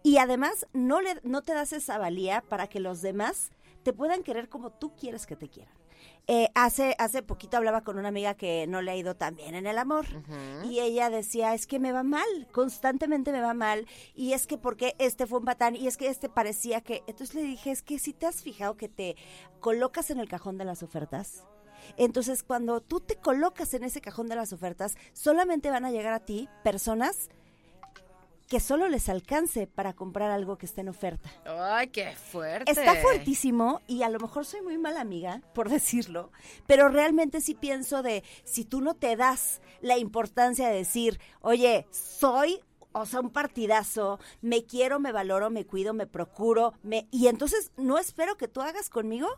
Y 0.02 0.18
además, 0.18 0.66
no, 0.75 1.00
le, 1.00 1.20
no 1.22 1.40
te 1.40 1.54
das 1.54 1.72
esa 1.72 1.96
valía 1.96 2.42
para 2.50 2.66
que 2.66 2.80
los 2.80 3.00
demás 3.00 3.50
te 3.82 3.94
puedan 3.94 4.22
querer 4.22 4.50
como 4.50 4.68
tú 4.70 4.94
quieres 4.94 5.25
que 5.25 5.37
te 5.37 5.48
quieran. 5.48 5.72
Eh, 6.30 6.50
hace, 6.54 6.94
hace 6.99 7.23
poquito 7.23 7.56
hablaba 7.56 7.80
con 7.80 7.99
una 7.99 8.08
amiga 8.08 8.35
que 8.35 8.66
no 8.66 8.82
le 8.82 8.90
ha 8.90 8.97
ido 8.97 9.16
tan 9.16 9.35
bien 9.35 9.54
en 9.54 9.66
el 9.66 9.78
amor. 9.78 10.04
Y 10.68 10.80
ella 10.80 11.08
decía, 11.08 11.54
es 11.54 11.66
que 11.66 11.78
me 11.78 11.90
va 11.90 12.02
mal, 12.02 12.26
constantemente 12.52 13.32
me 13.32 13.40
va 13.40 13.54
mal. 13.54 13.87
Y 14.14 14.35
es 14.35 14.47
que 14.47 14.58
porque 14.58 14.94
este 14.99 15.26
fue 15.26 15.38
un 15.38 15.47
patán 15.47 15.75
y 15.75 15.87
es 15.87 15.97
que 15.97 16.08
este 16.08 16.28
parecía 16.28 16.82
que... 16.82 17.02
Entonces 17.06 17.35
le 17.35 17.42
dije, 17.42 17.70
es 17.70 17.82
que 17.82 17.99
si 17.99 18.12
te 18.12 18.26
has 18.26 18.42
fijado 18.42 18.76
que 18.76 18.90
te 18.90 19.16
colocas 19.61 20.11
en 20.11 20.20
el 20.20 20.28
cajón 20.28 20.58
de 20.58 20.66
las 20.66 20.82
ofertas, 20.82 21.44
entonces 21.97 22.42
cuando 22.42 22.82
tú 22.82 23.00
te 23.00 23.16
colocas 23.16 23.73
en 23.73 23.85
ese 23.85 24.02
cajón 24.02 24.28
de 24.28 24.37
las 24.37 24.52
ofertas, 24.52 24.97
solamente 25.14 25.70
van 25.70 25.87
a 25.87 25.90
llegar 25.90 26.12
a 26.12 26.20
ti 26.20 26.49
personas 26.62 27.30
que 28.49 28.61
solo 28.61 28.88
les 28.88 29.09
alcance 29.09 29.67
para 29.67 29.93
comprar 29.93 30.31
algo 30.31 30.57
que 30.57 30.67
esté 30.67 30.81
en 30.81 30.88
oferta. 30.88 31.31
Ay, 31.45 31.88
qué 31.88 32.14
fuerte. 32.17 32.71
Está 32.71 32.97
fuertísimo 32.97 33.81
y 33.87 34.02
a 34.02 34.09
lo 34.09 34.19
mejor 34.19 34.47
soy 34.47 34.62
muy 34.62 34.78
mala 34.78 35.00
amiga, 35.00 35.43
por 35.55 35.69
decirlo, 35.69 36.33
pero 36.67 36.88
realmente 36.88 37.40
sí 37.40 37.55
pienso 37.55 38.02
de 38.02 38.25
si 38.45 38.64
tú 38.64 38.81
no 38.81 38.95
te 38.95 39.17
das 39.17 39.61
la 39.81 39.99
importancia 39.99 40.69
de 40.69 40.76
decir, 40.76 41.21
oye, 41.40 41.87
soy 41.90 42.61
o 42.93 43.07
sea, 43.07 43.21
un 43.21 43.31
partidazo, 43.31 44.19
me 44.40 44.64
quiero, 44.64 44.99
me 44.99 45.12
valoro, 45.12 45.50
me 45.50 45.67
cuido, 45.67 45.93
me 45.93 46.07
procuro, 46.07 46.73
me 46.83 47.07
y 47.11 47.28
entonces 47.28 47.71
no 47.76 47.99
espero 47.99 48.37
que 48.37 48.49
tú 48.49 48.61
hagas 48.61 48.88
conmigo 48.90 49.28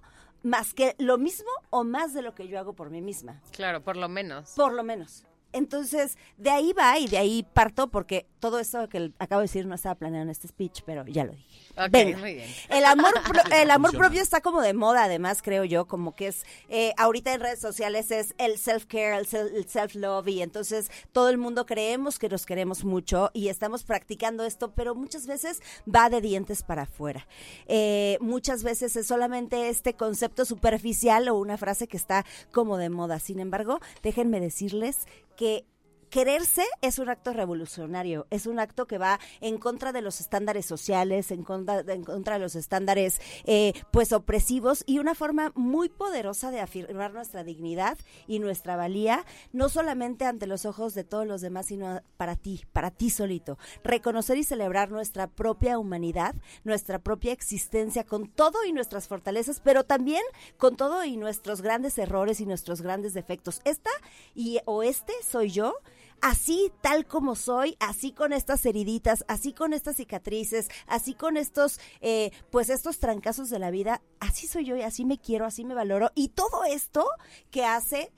más 0.43 0.73
que 0.73 0.95
lo 0.99 1.19
mismo 1.19 1.51
o 1.69 1.85
más 1.85 2.15
de 2.15 2.23
lo 2.23 2.35
que 2.35 2.49
yo 2.49 2.59
hago 2.59 2.75
por 2.75 2.91
mí 2.91 3.03
misma. 3.03 3.43
Claro, 3.51 3.83
por 3.83 3.97
lo 3.97 4.09
menos. 4.09 4.53
Por 4.57 4.73
lo 4.73 4.83
menos. 4.83 5.27
Entonces, 5.53 6.17
de 6.37 6.51
ahí 6.51 6.73
va 6.73 6.99
y 6.99 7.07
de 7.09 7.19
ahí 7.19 7.47
parto 7.53 7.89
porque 7.89 8.27
todo 8.39 8.59
eso 8.59 8.89
que 8.89 9.13
acabo 9.19 9.41
de 9.41 9.45
decir 9.45 9.67
no 9.67 9.75
estaba 9.75 9.95
planeado 9.97 10.23
en 10.25 10.31
este 10.31 10.49
speech, 10.49 10.83
pero 10.87 11.05
ya 11.07 11.25
lo 11.25 11.33
dije. 11.33 11.47
Ok, 11.77 11.89
Venga. 11.91 12.19
muy 12.19 12.35
bien. 12.35 12.49
El 12.69 12.85
amor, 12.85 13.13
pro- 13.29 13.43
el 13.57 13.71
amor 13.71 13.97
propio 13.97 14.23
está 14.23 14.41
como 14.41 14.61
de 14.63 14.73
moda, 14.75 15.05
además, 15.05 15.43
creo 15.43 15.65
yo, 15.65 15.87
como 15.87 16.15
que 16.15 16.29
es, 16.29 16.45
eh, 16.69 16.93
ahorita 16.97 17.33
en 17.35 17.41
redes 17.41 17.61
sociales 17.61 18.11
es 18.11 18.35
el 18.39 18.59
self-care, 18.59 19.19
el 19.19 19.27
sel- 19.27 19.55
el 19.55 19.67
self-love, 19.69 20.29
y 20.29 20.43
entonces 20.43 20.91
todo 21.13 21.29
el 21.29 21.39
mundo 21.39 21.67
creemos 21.67 22.19
que 22.19 22.29
nos 22.29 22.47
queremos 22.47 22.85
mucho 22.85 23.31
y 23.35 23.49
estamos 23.49 23.85
practicando 23.85 24.45
esto, 24.45 24.73
pero 24.73 24.95
muchas 24.95 25.27
veces 25.27 25.61
va 25.93 26.09
de 26.11 26.21
dientes 26.21 26.63
para 26.63 26.83
afuera. 26.83 27.27
Eh, 27.67 28.19
muchas 28.21 28.63
veces 28.63 28.97
es 28.97 29.07
solamente 29.07 29.69
este 29.69 29.95
concepto 29.95 30.45
superficial 30.45 31.29
o 31.29 31.37
una 31.37 31.57
frase 31.59 31.87
que 31.89 31.97
está 31.97 32.25
como 32.53 32.77
de 32.79 32.89
moda. 32.91 33.19
Sin 33.21 33.39
embargo, 33.41 33.81
déjenme 34.03 34.41
decirles 34.41 35.07
que 35.41 35.65
quererse 36.11 36.65
es 36.83 36.99
un 36.99 37.09
acto 37.09 37.33
revolucionario, 37.33 38.27
es 38.31 38.47
un 38.47 38.59
acto 38.59 38.87
que 38.87 38.99
va 38.99 39.21
en 39.41 39.59
contra 39.59 39.93
de 39.93 40.03
los 40.03 40.21
estándares 40.21 40.67
sociales, 40.67 41.31
en 41.31 41.45
contra, 41.45 41.81
en 41.81 42.05
contra 42.05 42.35
de 42.35 42.41
los 42.41 42.57
estándares 42.57 43.21
eh, 43.45 43.73
pues 43.91 44.13
opresivos 44.13 44.83
y 44.87 44.99
una 44.99 45.15
forma 45.15 45.53
muy 45.55 45.89
poderosa 45.89 46.51
de 46.51 46.61
afirmar 46.61 47.13
nuestra 47.13 47.45
dignidad 47.45 47.97
y 48.27 48.41
nuestra 48.41 48.77
valía, 48.77 49.25
no 49.53 49.69
solamente 49.69 50.25
ante 50.25 50.47
los 50.47 50.67
ojos 50.67 50.95
de 50.95 51.05
todos 51.05 51.27
los 51.27 51.41
demás, 51.41 51.67
sino 51.67 52.03
para 52.17 52.37
ti, 52.37 52.65
para 52.73 52.91
ti 52.91 53.11
solito. 53.11 53.59
Reconocer 53.85 54.37
y 54.37 54.45
celebrar 54.45 54.91
nuestra 54.91 55.29
propia 55.29 55.79
humanidad, 55.79 56.35
nuestra 56.65 56.99
propia 56.99 57.33
existencia 57.33 58.05
con 58.05 58.29
todo 58.29 58.65
y 58.65 58.73
nuestras 58.73 59.07
fortalezas, 59.07 59.61
pero 59.61 59.85
también 59.85 60.23
con 60.59 60.77
todo 60.77 61.05
y 61.05 61.17
nuestros 61.17 61.63
grandes 61.63 61.97
errores 61.99 62.41
y 62.41 62.47
nuestros 62.47 62.83
grandes 62.83 63.15
defectos. 63.15 63.61
Esta 63.65 63.91
y 64.35 64.59
o 64.65 64.83
este 64.83 65.13
soy 65.23 65.51
yo 65.51 65.75
así 66.21 66.73
tal 66.81 67.07
como 67.07 67.35
soy, 67.35 67.77
así 67.81 68.13
con 68.13 68.33
estas 68.33 68.65
heriditas, 68.67 69.25
así 69.29 69.53
con 69.53 69.73
estas 69.73 69.97
cicatrices, 69.97 70.69
así 70.87 71.15
con 71.15 71.37
estos, 71.37 71.81
eh, 72.01 72.31
pues 72.51 72.71
estos 72.71 72.99
trancazos 72.99 73.51
de 73.51 73.59
la 73.59 73.71
vida, 73.71 74.03
así 74.21 74.47
soy 74.47 74.65
yo 74.65 74.77
y 74.77 74.83
así 74.83 75.05
me 75.05 75.19
quiero, 75.19 75.47
así 75.47 75.65
me 75.65 75.75
valoro. 75.75 76.11
Y 76.15 76.29
todo 76.29 76.65
esto 76.65 77.07
que 77.51 77.65
hace, 77.65 78.13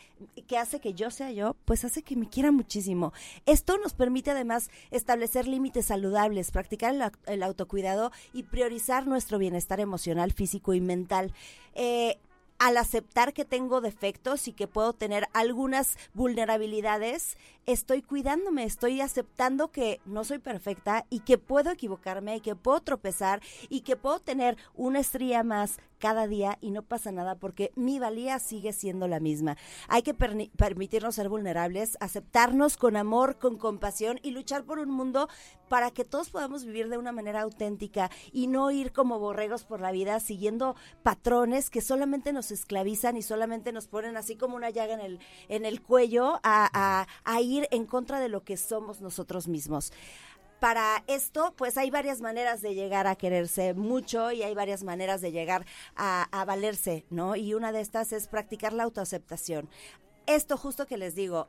que 0.47 0.59
hace 0.59 0.81
que 0.81 0.95
yo 0.95 1.11
sea 1.11 1.31
yo, 1.31 1.57
pues 1.65 1.85
hace 1.85 2.03
que 2.03 2.17
me 2.17 2.29
quiera 2.29 2.51
muchísimo. 2.51 3.13
Esto 3.47 3.79
nos 3.79 3.95
permite 3.95 4.31
además 4.31 4.71
establecer 4.91 5.47
límites 5.47 5.87
saludables, 5.87 6.51
practicar 6.51 6.95
el, 6.95 7.03
el 7.27 7.43
autocuidado 7.43 8.13
y 8.33 8.45
priorizar 8.45 9.07
nuestro 9.07 9.39
bienestar 9.39 9.81
emocional, 9.81 10.33
físico 10.33 10.75
y 10.75 10.81
mental. 10.81 11.33
Eh, 11.75 12.19
al 12.63 12.77
aceptar 12.77 13.33
que 13.33 13.45
tengo 13.45 13.81
defectos 13.81 14.47
y 14.47 14.53
que 14.53 14.69
puedo 14.69 14.93
tener 14.93 15.27
algunas 15.33 15.97
vulnerabilidades, 16.15 17.37
estoy 17.67 18.03
cuidándome, 18.03 18.63
estoy 18.63 19.01
aceptando 19.01 19.73
que 19.73 20.01
no 20.05 20.23
soy 20.23 20.39
perfecta 20.39 21.05
y 21.11 21.21
que 21.21 21.39
puedo 21.39 21.73
equivocarme 21.73 22.37
y 22.37 22.41
que 22.41 22.55
puedo 22.55 22.79
tropezar 22.79 23.43
y 23.69 23.81
que 23.81 23.97
puedo 23.97 24.21
tener 24.21 24.57
una 24.77 25.01
estría 25.01 25.43
más 25.43 25.81
cada 26.03 26.27
día 26.27 26.59
y 26.61 26.73
no 26.73 26.83
pasa 26.83 27.13
nada 27.13 27.37
porque 27.37 27.71
mi 27.77 28.01
valía 28.01 28.41
sigue 28.41 28.73
siendo 28.73 29.07
la 29.07 29.21
misma. 29.21 29.57
Hay 29.87 30.03
que 30.03 30.15
permitirnos 30.15 31.15
ser 31.15 31.29
vulnerables, 31.29 31.97
aceptarnos 32.01 32.77
con 32.77 32.97
amor, 32.97 33.39
con 33.39 33.57
compasión 33.57 34.19
y 34.21 34.33
luchar 34.33 34.65
por 34.65 34.81
un 34.81 34.91
mundo 34.91 35.29
para 35.69 35.93
que 35.93 36.05
todos 36.05 36.29
podamos 36.31 36.65
vivir 36.65 36.89
de 36.89 36.99
una 36.99 37.13
manera 37.13 37.43
auténtica 37.43 38.11
y 38.33 38.49
no 38.49 38.73
ir 38.73 38.91
como 38.93 39.21
borregos 39.21 39.63
por 39.65 39.81
la 39.81 39.93
vida 39.93 40.19
siguiendo 40.19 40.75
patrones 41.05 41.71
que 41.71 41.81
solamente 41.81 42.33
nos 42.33 42.51
esclavizan 42.51 43.17
y 43.17 43.23
solamente 43.23 43.71
nos 43.73 43.87
ponen 43.87 44.17
así 44.17 44.35
como 44.35 44.57
una 44.57 44.71
llaga 44.71 44.95
en 44.95 45.01
el, 45.01 45.21
en 45.49 45.65
el 45.65 45.81
cuello 45.83 46.41
a, 46.43 46.69
a- 46.73 47.07
a 47.25 47.41
ir 47.41 47.69
en 47.71 47.87
contra 47.87 48.19
de 48.19 48.29
lo 48.29 48.43
que 48.43 48.57
somos 48.57 49.01
nosotros 49.01 49.47
mismos. 49.47 49.93
Para 50.63 51.03
esto, 51.09 51.55
pues 51.57 51.77
hay 51.77 51.91
varias 51.91 52.21
maneras 52.21 52.63
de 52.63 52.77
llegar 52.77 53.09
a 53.09 53.17
quererse 53.17 53.75
mucho 53.75 54.31
y 54.31 54.45
hay 54.45 54.55
varias 54.55 54.85
maneras 54.85 55.21
de 55.21 55.33
llegar 55.33 55.67
a, 55.97 56.45
valerse, 56.47 57.05
¿no? 57.11 57.35
Y 57.35 57.55
una 57.55 57.73
de 57.73 57.81
estas 57.81 58.13
es 58.13 58.29
practicar 58.29 58.73
la 58.73 58.85
autoaceptación. 58.85 59.69
Esto 60.27 60.57
justo 60.57 60.87
que 60.87 60.99
les 60.99 61.17
digo, 61.17 61.49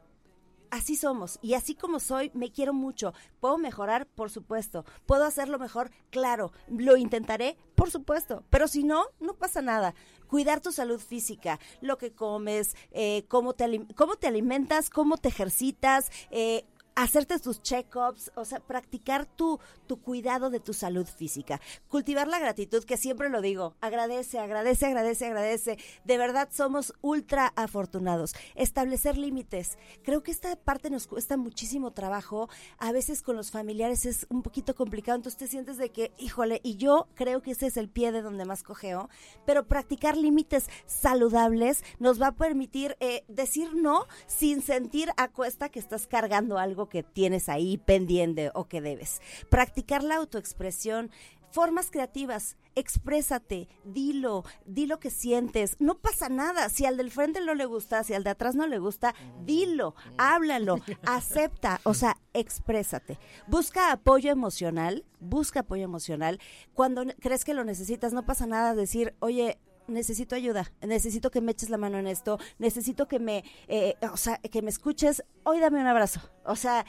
así 0.71 0.95
somos 0.95 1.37
y 1.43 1.53
así 1.53 1.75
como 1.75 1.99
soy, 1.99 2.31
me 2.33 2.51
quiero 2.51 2.73
mucho. 2.73 3.13
¿Puedo 3.39 3.59
mejorar? 3.59 4.07
Por 4.07 4.31
supuesto. 4.31 4.83
¿Puedo 5.05 5.25
hacerlo 5.25 5.59
mejor? 5.59 5.91
Claro. 6.09 6.51
¿Lo 6.67 6.97
intentaré? 6.97 7.55
Por 7.75 7.91
supuesto. 7.91 8.43
Pero 8.49 8.67
si 8.67 8.83
no, 8.83 9.05
no 9.19 9.35
pasa 9.35 9.61
nada. 9.61 9.93
Cuidar 10.25 10.59
tu 10.59 10.71
salud 10.71 10.99
física, 10.99 11.59
lo 11.81 11.99
que 11.99 12.13
comes, 12.13 12.75
eh, 12.89 13.25
cómo, 13.27 13.53
te, 13.53 13.85
cómo 13.95 14.15
te 14.15 14.25
alimentas, 14.25 14.89
cómo 14.89 15.17
te 15.17 15.29
ejercitas, 15.29 16.11
eh, 16.31 16.65
hacerte 16.95 17.39
tus 17.39 17.61
check-ups, 17.61 18.31
o 18.35 18.45
sea, 18.45 18.59
practicar 18.59 19.25
tu, 19.25 19.59
tu 19.87 20.01
cuidado 20.01 20.49
de 20.49 20.59
tu 20.59 20.73
salud 20.73 21.05
física. 21.05 21.59
Cultivar 21.87 22.27
la 22.27 22.39
gratitud, 22.39 22.83
que 22.83 22.97
siempre 22.97 23.29
lo 23.29 23.41
digo, 23.41 23.75
agradece, 23.81 24.39
agradece, 24.39 24.87
agradece, 24.87 25.25
agradece. 25.25 25.77
De 26.03 26.17
verdad 26.17 26.49
somos 26.51 26.93
ultra 27.01 27.53
afortunados. 27.55 28.33
Establecer 28.55 29.17
límites. 29.17 29.77
Creo 30.03 30.23
que 30.23 30.31
esta 30.31 30.55
parte 30.55 30.89
nos 30.89 31.07
cuesta 31.07 31.37
muchísimo 31.37 31.91
trabajo. 31.91 32.49
A 32.77 32.91
veces 32.91 33.21
con 33.21 33.35
los 33.35 33.51
familiares 33.51 34.05
es 34.05 34.27
un 34.29 34.41
poquito 34.41 34.75
complicado, 34.75 35.15
entonces 35.15 35.39
te 35.39 35.47
sientes 35.47 35.77
de 35.77 35.89
que, 35.89 36.11
híjole, 36.17 36.61
y 36.63 36.75
yo 36.77 37.07
creo 37.15 37.41
que 37.41 37.51
ese 37.51 37.67
es 37.67 37.77
el 37.77 37.89
pie 37.89 38.11
de 38.11 38.21
donde 38.21 38.45
más 38.45 38.63
cojeo, 38.63 39.09
pero 39.45 39.67
practicar 39.67 40.17
límites 40.17 40.67
saludables 40.85 41.83
nos 41.99 42.21
va 42.21 42.27
a 42.27 42.35
permitir 42.35 42.95
eh, 42.99 43.23
decir 43.27 43.73
no 43.75 44.05
sin 44.27 44.61
sentir 44.61 45.09
a 45.17 45.29
cuesta 45.29 45.69
que 45.69 45.79
estás 45.79 46.07
cargando 46.07 46.57
algo 46.57 46.82
que 46.89 47.03
tienes 47.03 47.49
ahí 47.49 47.77
pendiente 47.77 48.51
o 48.53 48.65
que 48.67 48.81
debes. 48.81 49.21
Practicar 49.49 50.03
la 50.03 50.15
autoexpresión. 50.15 51.11
Formas 51.51 51.91
creativas, 51.91 52.57
exprésate, 52.75 53.67
dilo, 53.83 54.43
di 54.65 54.87
lo 54.87 54.99
que 54.99 55.11
sientes, 55.11 55.75
no 55.79 55.99
pasa 55.99 56.29
nada, 56.29 56.69
si 56.69 56.85
al 56.85 56.97
del 56.97 57.11
frente 57.11 57.41
no 57.41 57.53
le 57.53 57.65
gusta, 57.65 58.03
si 58.03 58.15
al 58.15 58.23
de 58.23 58.31
atrás 58.31 58.55
no 58.55 58.65
le 58.65 58.79
gusta, 58.79 59.13
dilo, 59.45 59.93
háblalo, 60.17 60.77
acepta, 61.05 61.79
o 61.83 61.93
sea, 61.93 62.17
exprésate. 62.33 63.19
Busca 63.47 63.91
apoyo 63.91 64.31
emocional, 64.31 65.05
busca 65.19 65.61
apoyo 65.61 65.83
emocional. 65.83 66.39
Cuando 66.73 67.03
crees 67.19 67.45
que 67.45 67.53
lo 67.53 67.63
necesitas, 67.63 68.13
no 68.13 68.25
pasa 68.25 68.47
nada 68.47 68.73
decir, 68.73 69.13
oye, 69.19 69.59
necesito 69.87 70.35
ayuda, 70.35 70.71
necesito 70.81 71.31
que 71.31 71.41
me 71.41 71.51
eches 71.51 71.69
la 71.69 71.77
mano 71.77 71.97
en 71.97 72.07
esto, 72.07 72.39
necesito 72.59 73.07
que 73.07 73.19
me, 73.19 73.43
eh, 73.67 73.95
o 74.11 74.17
sea, 74.17 74.37
que 74.37 74.61
me 74.61 74.69
escuches, 74.69 75.23
hoy 75.43 75.59
dame 75.59 75.81
un 75.81 75.87
abrazo, 75.87 76.21
o 76.45 76.55
sea, 76.55 76.85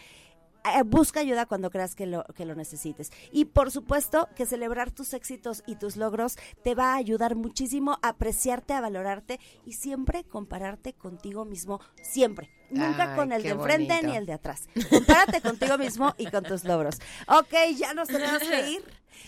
eh, 0.64 0.82
busca 0.82 1.20
ayuda 1.20 1.44
cuando 1.44 1.70
creas 1.70 1.94
que 1.94 2.06
lo, 2.06 2.24
que 2.34 2.46
lo 2.46 2.54
necesites. 2.54 3.12
Y 3.32 3.44
por 3.44 3.70
supuesto 3.70 4.28
que 4.34 4.46
celebrar 4.46 4.90
tus 4.90 5.12
éxitos 5.12 5.62
y 5.66 5.76
tus 5.76 5.96
logros 5.96 6.36
te 6.62 6.74
va 6.74 6.94
a 6.94 6.96
ayudar 6.96 7.34
muchísimo 7.34 7.98
a 8.00 8.08
apreciarte, 8.08 8.72
a 8.72 8.80
valorarte 8.80 9.38
y 9.66 9.74
siempre 9.74 10.24
compararte 10.24 10.94
contigo 10.94 11.44
mismo, 11.44 11.80
siempre. 12.02 12.50
Nunca 12.70 13.10
Ay, 13.10 13.16
con 13.16 13.32
el 13.32 13.42
de 13.42 13.50
enfrente 13.50 13.94
bonito. 13.94 14.08
ni 14.08 14.16
el 14.16 14.26
de 14.26 14.32
atrás. 14.32 14.62
Compárate 14.90 15.40
contigo 15.40 15.78
mismo 15.78 16.14
y 16.18 16.26
con 16.30 16.42
tus 16.44 16.64
logros. 16.64 16.96
Ok, 17.28 17.52
ya 17.76 17.94
nos 17.94 18.08
tenemos 18.08 18.38
que 18.40 18.70
ir. 18.70 18.84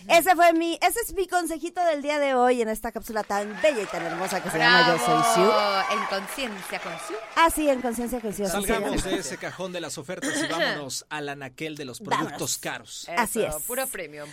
Ese 0.09 0.35
fue 0.37 0.53
mi, 0.53 0.79
ese 0.83 1.01
es 1.05 1.15
mi 1.15 1.27
consejito 1.27 1.83
del 1.85 2.01
día 2.03 2.19
de 2.19 2.35
hoy 2.35 2.61
en 2.63 2.69
esta 2.69 2.93
cápsula 2.93 3.25
tan 3.25 3.61
bella 3.61 3.83
y 3.83 3.87
tan 3.87 4.03
hermosa 4.05 4.41
que 4.43 4.51
se 4.51 4.59
llama 4.59 4.87
Yo 4.89 5.05
Soy 5.05 5.23
Siu. 5.35 5.99
En 5.99 6.05
conciencia 6.07 6.79
con 6.81 6.93
Siu. 7.07 7.17
Así 7.35 7.69
en 7.69 7.81
conciencia 7.81 8.21
conciencia. 8.21 8.59
así 8.59 8.67
se 8.67 8.73
Salgamos 8.75 9.05
de 9.05 9.17
ese 9.17 9.37
cajón 9.39 9.73
de 9.73 9.81
las 9.81 9.99
ofertas 9.99 10.31
y 10.37 10.47
vámonos 10.53 11.07
al 11.09 11.29
anaquel 11.29 11.77
de 11.77 11.85
los 11.87 12.01
productos 12.01 12.29
Vámonos. 12.31 12.59
caros. 12.59 13.07
Así 13.17 13.43
es. 13.43 13.55
Puro 13.67 13.87
premium. 13.87 14.29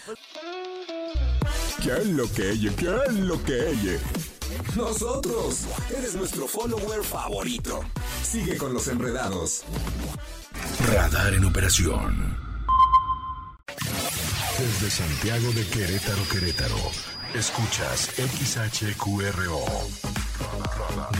¿Qué 1.84 1.92
es 1.92 2.06
lo 2.08 2.32
que 2.32 2.52
ella? 2.52 2.72
¿Qué 2.78 2.96
es 3.08 3.14
lo 3.14 3.44
que 3.44 3.70
ella? 3.70 4.00
Nosotros. 4.76 5.66
Eres 5.96 6.16
nuestro 6.16 6.48
follower 6.48 7.04
favorito. 7.04 7.82
Sigue 8.24 8.58
con 8.58 8.74
los 8.74 8.88
enredados. 8.88 9.64
Radar 10.94 11.34
en 11.34 11.46
operación. 11.46 12.38
Desde 14.58 14.92
Santiago 14.92 15.52
de 15.52 15.66
Querétaro, 15.68 16.22
Querétaro. 16.32 16.78
Escuchas 17.34 18.12
XHQRO. 18.16 19.66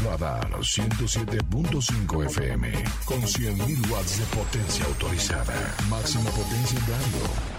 Radar 0.04 0.50
107.5 0.52 2.26
FM. 2.26 2.84
Con 3.06 3.22
100.000 3.22 3.90
watts 3.90 4.20
de 4.20 4.26
potencia 4.26 4.86
autorizada. 4.86 5.76
Máxima 5.90 6.30
potencia 6.32 6.78
en 6.78 6.86
radio. 6.88 7.53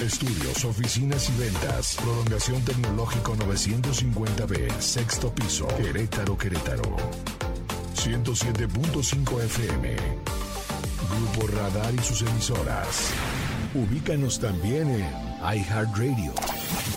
Estudios, 0.00 0.64
oficinas 0.64 1.28
y 1.28 1.38
ventas. 1.38 1.96
Prolongación 2.00 2.64
tecnológico 2.64 3.36
950B. 3.36 4.80
Sexto 4.80 5.34
piso. 5.34 5.68
Querétaro, 5.76 6.38
Querétaro. 6.38 6.96
107.5 7.96 9.42
FM. 9.44 9.96
Grupo 11.10 11.46
Radar 11.48 11.92
y 11.92 11.98
sus 11.98 12.22
emisoras. 12.22 13.10
Ubícanos 13.74 14.40
también 14.40 14.88
en 14.88 15.06
iHeartRadio. 15.42 16.32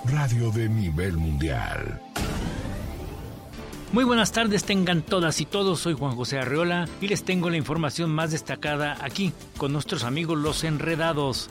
Radio 0.06 0.50
de 0.52 0.70
nivel 0.70 1.18
mundial. 1.18 2.02
Muy 3.92 4.06
buenas 4.06 4.32
tardes, 4.32 4.64
tengan 4.64 5.02
todas 5.02 5.42
y 5.42 5.46
todos. 5.46 5.82
Soy 5.82 5.94
Juan 5.94 6.16
José 6.16 6.40
Arreola 6.40 6.88
y 7.02 7.10
les 7.10 7.26
tengo 7.26 7.50
la 7.50 7.58
información 7.58 8.10
más 8.10 8.32
destacada 8.32 8.98
aquí 9.02 9.34
con 9.58 9.74
nuestros 9.74 10.06
amigos 10.06 10.38
los 10.38 10.64
enredados. 10.64 11.50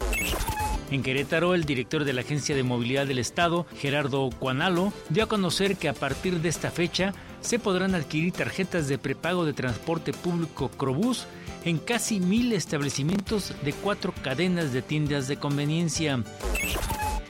En 0.92 1.02
Querétaro, 1.02 1.54
el 1.54 1.64
director 1.64 2.04
de 2.04 2.12
la 2.12 2.20
Agencia 2.20 2.54
de 2.54 2.62
Movilidad 2.62 3.06
del 3.06 3.18
Estado, 3.18 3.64
Gerardo 3.78 4.28
Cuanalo, 4.38 4.92
dio 5.08 5.24
a 5.24 5.26
conocer 5.26 5.76
que 5.76 5.88
a 5.88 5.94
partir 5.94 6.42
de 6.42 6.50
esta 6.50 6.70
fecha 6.70 7.14
se 7.40 7.58
podrán 7.58 7.94
adquirir 7.94 8.34
tarjetas 8.34 8.88
de 8.88 8.98
prepago 8.98 9.46
de 9.46 9.54
transporte 9.54 10.12
público 10.12 10.68
Crobús 10.68 11.24
en 11.64 11.78
casi 11.78 12.20
mil 12.20 12.52
establecimientos 12.52 13.54
de 13.64 13.72
cuatro 13.72 14.12
cadenas 14.22 14.74
de 14.74 14.82
tiendas 14.82 15.28
de 15.28 15.38
conveniencia. 15.38 16.22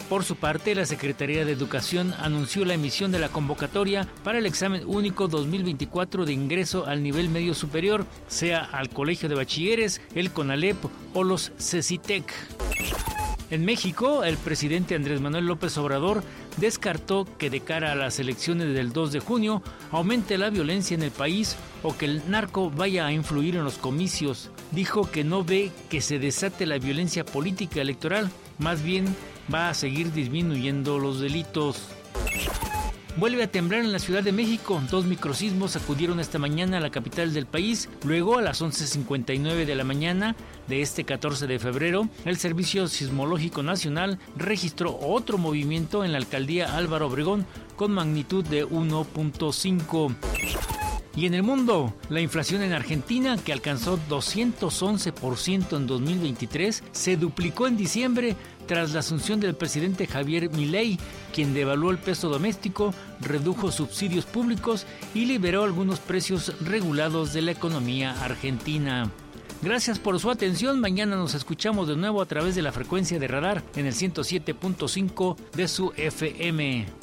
Por 0.08 0.24
su 0.24 0.34
parte, 0.34 0.74
la 0.74 0.84
Secretaría 0.84 1.44
de 1.44 1.52
Educación 1.52 2.14
anunció 2.18 2.64
la 2.64 2.74
emisión 2.74 3.12
de 3.12 3.20
la 3.20 3.28
convocatoria 3.28 4.08
para 4.24 4.38
el 4.38 4.46
examen 4.46 4.82
único 4.86 5.28
2024 5.28 6.24
de 6.24 6.32
ingreso 6.32 6.84
al 6.86 7.04
nivel 7.04 7.28
medio 7.28 7.54
superior, 7.54 8.06
sea 8.26 8.64
al 8.64 8.88
Colegio 8.88 9.28
de 9.28 9.36
Bachilleres, 9.36 10.00
el 10.16 10.32
CONALEP 10.32 10.78
o 11.14 11.22
los 11.22 11.52
CECITEC. 11.58 12.24
En 13.52 13.66
México, 13.66 14.24
el 14.24 14.38
presidente 14.38 14.94
Andrés 14.94 15.20
Manuel 15.20 15.44
López 15.44 15.76
Obrador 15.76 16.24
descartó 16.56 17.28
que 17.36 17.50
de 17.50 17.60
cara 17.60 17.92
a 17.92 17.94
las 17.94 18.18
elecciones 18.18 18.72
del 18.72 18.94
2 18.94 19.12
de 19.12 19.20
junio 19.20 19.62
aumente 19.90 20.38
la 20.38 20.48
violencia 20.48 20.94
en 20.94 21.02
el 21.02 21.10
país 21.10 21.54
o 21.82 21.94
que 21.94 22.06
el 22.06 22.22
narco 22.30 22.70
vaya 22.70 23.04
a 23.04 23.12
influir 23.12 23.56
en 23.56 23.64
los 23.64 23.76
comicios. 23.76 24.50
Dijo 24.70 25.10
que 25.10 25.22
no 25.22 25.44
ve 25.44 25.70
que 25.90 26.00
se 26.00 26.18
desate 26.18 26.64
la 26.64 26.78
violencia 26.78 27.26
política 27.26 27.82
electoral, 27.82 28.30
más 28.58 28.82
bien 28.82 29.14
va 29.52 29.68
a 29.68 29.74
seguir 29.74 30.14
disminuyendo 30.14 30.98
los 30.98 31.20
delitos. 31.20 31.88
Vuelve 33.16 33.42
a 33.42 33.50
temblar 33.50 33.80
en 33.80 33.92
la 33.92 33.98
Ciudad 33.98 34.22
de 34.22 34.32
México. 34.32 34.80
Dos 34.90 35.04
microsismos 35.04 35.76
acudieron 35.76 36.18
esta 36.18 36.38
mañana 36.38 36.78
a 36.78 36.80
la 36.80 36.90
capital 36.90 37.34
del 37.34 37.44
país. 37.44 37.90
Luego, 38.04 38.38
a 38.38 38.42
las 38.42 38.62
11.59 38.62 39.66
de 39.66 39.74
la 39.74 39.84
mañana 39.84 40.34
de 40.66 40.80
este 40.80 41.04
14 41.04 41.46
de 41.46 41.58
febrero, 41.58 42.08
el 42.24 42.38
Servicio 42.38 42.88
Sismológico 42.88 43.62
Nacional 43.62 44.18
registró 44.36 44.98
otro 44.98 45.36
movimiento 45.36 46.06
en 46.06 46.12
la 46.12 46.18
alcaldía 46.18 46.74
Álvaro 46.74 47.08
Obregón 47.08 47.44
con 47.76 47.92
magnitud 47.92 48.44
de 48.44 48.66
1.5. 48.66 50.91
Y 51.14 51.26
en 51.26 51.34
el 51.34 51.42
mundo, 51.42 51.94
la 52.08 52.20
inflación 52.20 52.62
en 52.62 52.72
Argentina, 52.72 53.36
que 53.36 53.52
alcanzó 53.52 53.98
211% 54.08 55.76
en 55.76 55.86
2023, 55.86 56.82
se 56.92 57.16
duplicó 57.16 57.66
en 57.66 57.76
diciembre 57.76 58.34
tras 58.66 58.92
la 58.92 59.00
asunción 59.00 59.38
del 59.38 59.54
presidente 59.54 60.06
Javier 60.06 60.50
Milei, 60.50 60.98
quien 61.34 61.52
devaluó 61.52 61.90
el 61.90 61.98
peso 61.98 62.30
doméstico, 62.30 62.94
redujo 63.20 63.70
subsidios 63.70 64.24
públicos 64.24 64.86
y 65.14 65.26
liberó 65.26 65.64
algunos 65.64 65.98
precios 65.98 66.54
regulados 66.60 67.34
de 67.34 67.42
la 67.42 67.50
economía 67.50 68.12
argentina. 68.22 69.10
Gracias 69.62 69.98
por 69.98 70.18
su 70.18 70.30
atención. 70.30 70.80
Mañana 70.80 71.16
nos 71.16 71.34
escuchamos 71.34 71.86
de 71.88 71.96
nuevo 71.96 72.22
a 72.22 72.26
través 72.26 72.54
de 72.54 72.62
la 72.62 72.72
frecuencia 72.72 73.18
de 73.18 73.28
radar 73.28 73.62
en 73.76 73.86
el 73.86 73.94
107.5 73.94 75.36
de 75.54 75.68
su 75.68 75.92
FM. 75.96 77.01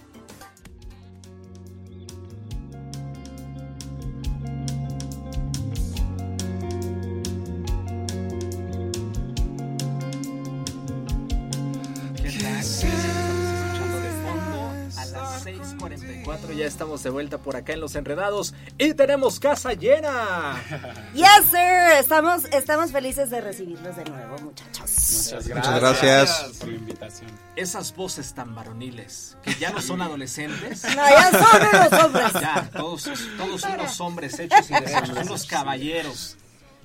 Estamos 16.79 17.03
de 17.03 17.09
vuelta 17.09 17.37
por 17.39 17.57
acá 17.57 17.73
en 17.73 17.81
Los 17.81 17.95
Enredados 17.95 18.53
y 18.77 18.93
tenemos 18.93 19.37
casa 19.41 19.73
llena. 19.73 20.63
Yes, 21.13 21.49
sir. 21.51 21.97
Estamos, 21.99 22.45
estamos 22.53 22.91
felices 22.91 23.29
de 23.29 23.41
recibirlos 23.41 23.97
de 23.97 24.05
nuevo, 24.05 24.37
muchachos. 24.37 25.33
Muchas 25.33 25.45
gracias. 25.45 25.55
Muchas 25.55 25.81
gracias. 25.81 26.57
por 26.57 26.69
la 26.69 26.75
invitación. 26.75 27.31
Esas 27.57 27.93
voces 27.93 28.33
tan 28.33 28.55
varoniles, 28.55 29.35
que 29.43 29.55
ya 29.55 29.71
no 29.71 29.81
son 29.81 30.01
adolescentes. 30.01 30.83
No, 30.83 31.09
ya 31.09 31.31
son 31.31 31.67
unos 31.67 32.03
hombres. 32.05 32.33
Ya, 32.33 32.69
todos, 32.71 33.09
todos 33.37 33.63
unos 33.65 33.99
hombres 33.99 34.39
hechos 34.39 34.69
y 34.69 34.73
derechos, 34.73 35.09
unos 35.09 35.45
caballeros. 35.47 36.37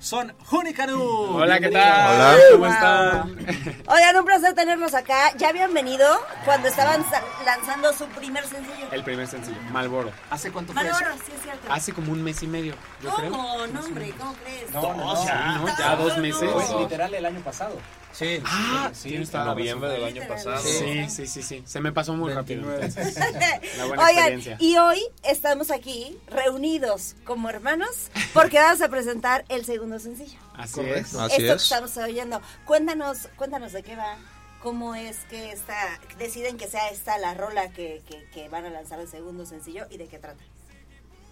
Son 0.05 0.31
Junicanú. 0.45 1.01
Hola, 1.35 1.59
¿qué 1.59 1.69
tal? 1.69 1.81
Hola. 1.81 2.37
¿Cómo 2.51 2.63
Wow. 2.65 2.73
están? 2.73 3.83
Oigan, 3.87 4.15
un 4.17 4.25
placer 4.25 4.53
tenerlos 4.53 4.93
acá. 4.93 5.35
¿Ya 5.35 5.49
habían 5.49 5.73
venido 5.73 6.05
cuando 6.45 6.67
estaban 6.67 7.03
lanzando 7.43 7.91
su 7.91 8.05
primer 8.09 8.45
sencillo? 8.45 8.87
El 8.91 9.03
primer 9.03 9.27
sencillo, 9.27 9.57
Malboro. 9.71 10.11
¿Hace 10.29 10.51
cuánto 10.51 10.73
fue 10.73 10.83
eso? 10.83 10.93
Malboro, 10.93 11.15
sí 11.25 11.31
es 11.35 11.41
cierto. 11.41 11.73
Hace 11.73 11.91
como 11.91 12.11
un 12.11 12.21
mes 12.21 12.43
y 12.43 12.47
medio, 12.47 12.75
yo 13.01 13.15
creo. 13.15 13.31
¿Cómo? 13.31 13.65
No, 13.65 13.79
hombre, 13.79 14.13
¿cómo 14.15 14.35
crees? 14.43 14.69
No, 14.71 14.81
no, 14.93 14.95
no. 14.95 15.15
Sí, 15.15 15.27
¿no? 15.27 15.77
Ya 15.79 15.95
dos 15.95 16.17
meses. 16.19 16.51
Fue 16.51 16.81
literal 16.81 17.11
el 17.11 17.25
año 17.25 17.39
pasado. 17.39 17.75
Sí. 18.11 18.41
Ah, 18.45 18.91
Sí, 18.93 19.09
tienes 19.09 19.27
está 19.27 19.43
noviembre 19.43 19.89
del 19.89 20.05
año 20.05 20.21
pasado. 20.25 20.59
Sí, 20.63 21.09
sí, 21.09 21.27
sí, 21.27 21.43
sí. 21.43 21.63
Se 21.65 21.81
me 21.81 21.91
pasó 21.91 22.13
muy 22.13 22.31
rápido. 22.31 22.61
entonces. 22.73 23.15
La 23.77 23.85
buena 23.85 24.03
Oigan, 24.05 24.17
experiencia. 24.33 24.57
y 24.59 24.77
hoy 24.77 25.01
estamos 25.23 25.69
aquí 25.69 26.17
reunidos 26.27 27.15
como 27.25 27.49
hermanos 27.49 27.89
porque 28.33 28.57
vamos 28.57 28.81
a 28.81 28.87
presentar 28.87 29.43
el 29.49 29.65
segundo 29.65 29.94
sencillo. 29.99 30.39
Así 30.55 30.73
Correcto. 30.75 30.99
es. 30.99 31.15
Así 31.15 31.31
Esto 31.33 31.43
que 31.45 31.53
es. 31.53 31.63
estamos 31.63 31.97
oyendo. 31.97 32.41
Cuéntanos, 32.65 33.29
cuéntanos 33.35 33.71
de 33.73 33.83
qué 33.83 33.95
va. 33.95 34.17
¿Cómo 34.61 34.95
es 34.95 35.17
que 35.29 35.51
está, 35.51 35.99
deciden 36.17 36.57
que 36.57 36.67
sea 36.67 36.89
esta 36.89 37.17
la 37.19 37.35
rola 37.35 37.69
que, 37.69 38.01
que, 38.09 38.25
que 38.33 38.49
van 38.49 38.65
a 38.65 38.69
lanzar 38.71 38.99
el 38.99 39.07
segundo 39.07 39.45
sencillo 39.45 39.85
y 39.91 39.97
de 39.97 40.07
qué 40.07 40.17
trata? 40.17 40.43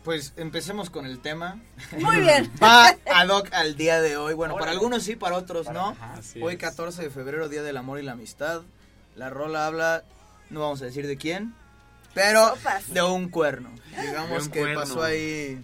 Pues 0.03 0.33
empecemos 0.35 0.89
con 0.89 1.05
el 1.05 1.19
tema. 1.19 1.59
Muy 1.97 2.19
bien. 2.19 2.51
Va 2.61 2.89
ad 3.11 3.29
hoc 3.29 3.47
al 3.53 3.75
día 3.75 4.01
de 4.01 4.17
hoy. 4.17 4.33
Bueno, 4.33 4.57
para 4.57 4.71
algunos 4.71 5.01
sí, 5.03 5.15
para 5.15 5.35
otros 5.37 5.69
no. 5.71 5.95
Hoy 6.41 6.53
es. 6.55 6.59
14 6.59 7.03
de 7.03 7.09
febrero, 7.09 7.49
Día 7.49 7.63
del 7.63 7.77
Amor 7.77 7.99
y 7.99 8.03
la 8.03 8.11
Amistad. 8.11 8.61
La 9.15 9.29
rola 9.29 9.65
habla, 9.65 10.03
no 10.49 10.59
vamos 10.59 10.81
a 10.81 10.85
decir 10.85 11.07
de 11.07 11.17
quién, 11.17 11.55
pero 12.13 12.49
Sopas. 12.55 12.93
de 12.93 13.01
un 13.01 13.29
cuerno. 13.29 13.69
Digamos 14.01 14.43
un 14.47 14.51
que 14.51 14.59
cuerno. 14.59 14.79
pasó 14.81 15.01
ahí 15.03 15.63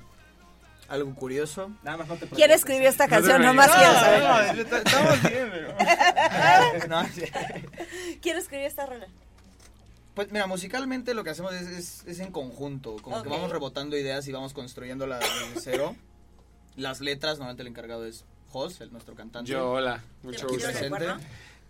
algo 0.89 1.13
curioso. 1.15 1.71
Nada 1.83 1.97
más 1.97 2.07
no 2.07 2.15
te 2.17 2.27
¿Quién 2.27 2.51
escribió 2.51 2.89
esta 2.89 3.07
canción? 3.07 3.41
No 3.41 3.53
más 3.53 3.69
quiero 3.71 3.93
saber. 3.93 4.59
estamos 4.59 5.21
bien, 5.23 5.49
pero... 5.51 5.75
No. 6.89 7.03
¿Quién 8.21 8.37
escribió 8.37 8.67
esta 8.67 8.85
rola? 8.85 9.07
Pues 10.15 10.31
mira, 10.31 10.47
musicalmente 10.47 11.13
lo 11.13 11.23
que 11.23 11.29
hacemos 11.29 11.53
es, 11.53 11.67
es- 11.67 12.03
es 12.05 12.19
en 12.19 12.31
conjunto, 12.31 12.97
como 13.01 13.21
que 13.23 13.29
vamos 13.29 13.51
rebotando 13.51 13.95
ideas 13.97 14.27
y 14.27 14.31
vamos 14.31 14.53
construyendo 14.53 15.07
la 15.07 15.19
desde 15.19 15.61
cero. 15.61 15.95
Las 16.75 16.99
letras, 17.01 17.37
normalmente 17.37 17.61
el 17.61 17.67
encargado 17.67 18.05
es 18.05 18.25
Jos, 18.51 18.81
el 18.81 18.91
nuestro 18.91 19.15
cantante. 19.15 19.51
Yo, 19.51 19.71
hola. 19.71 20.03
Mucho 20.23 20.47
¿Te 20.47 20.53
gusto. 20.53 20.67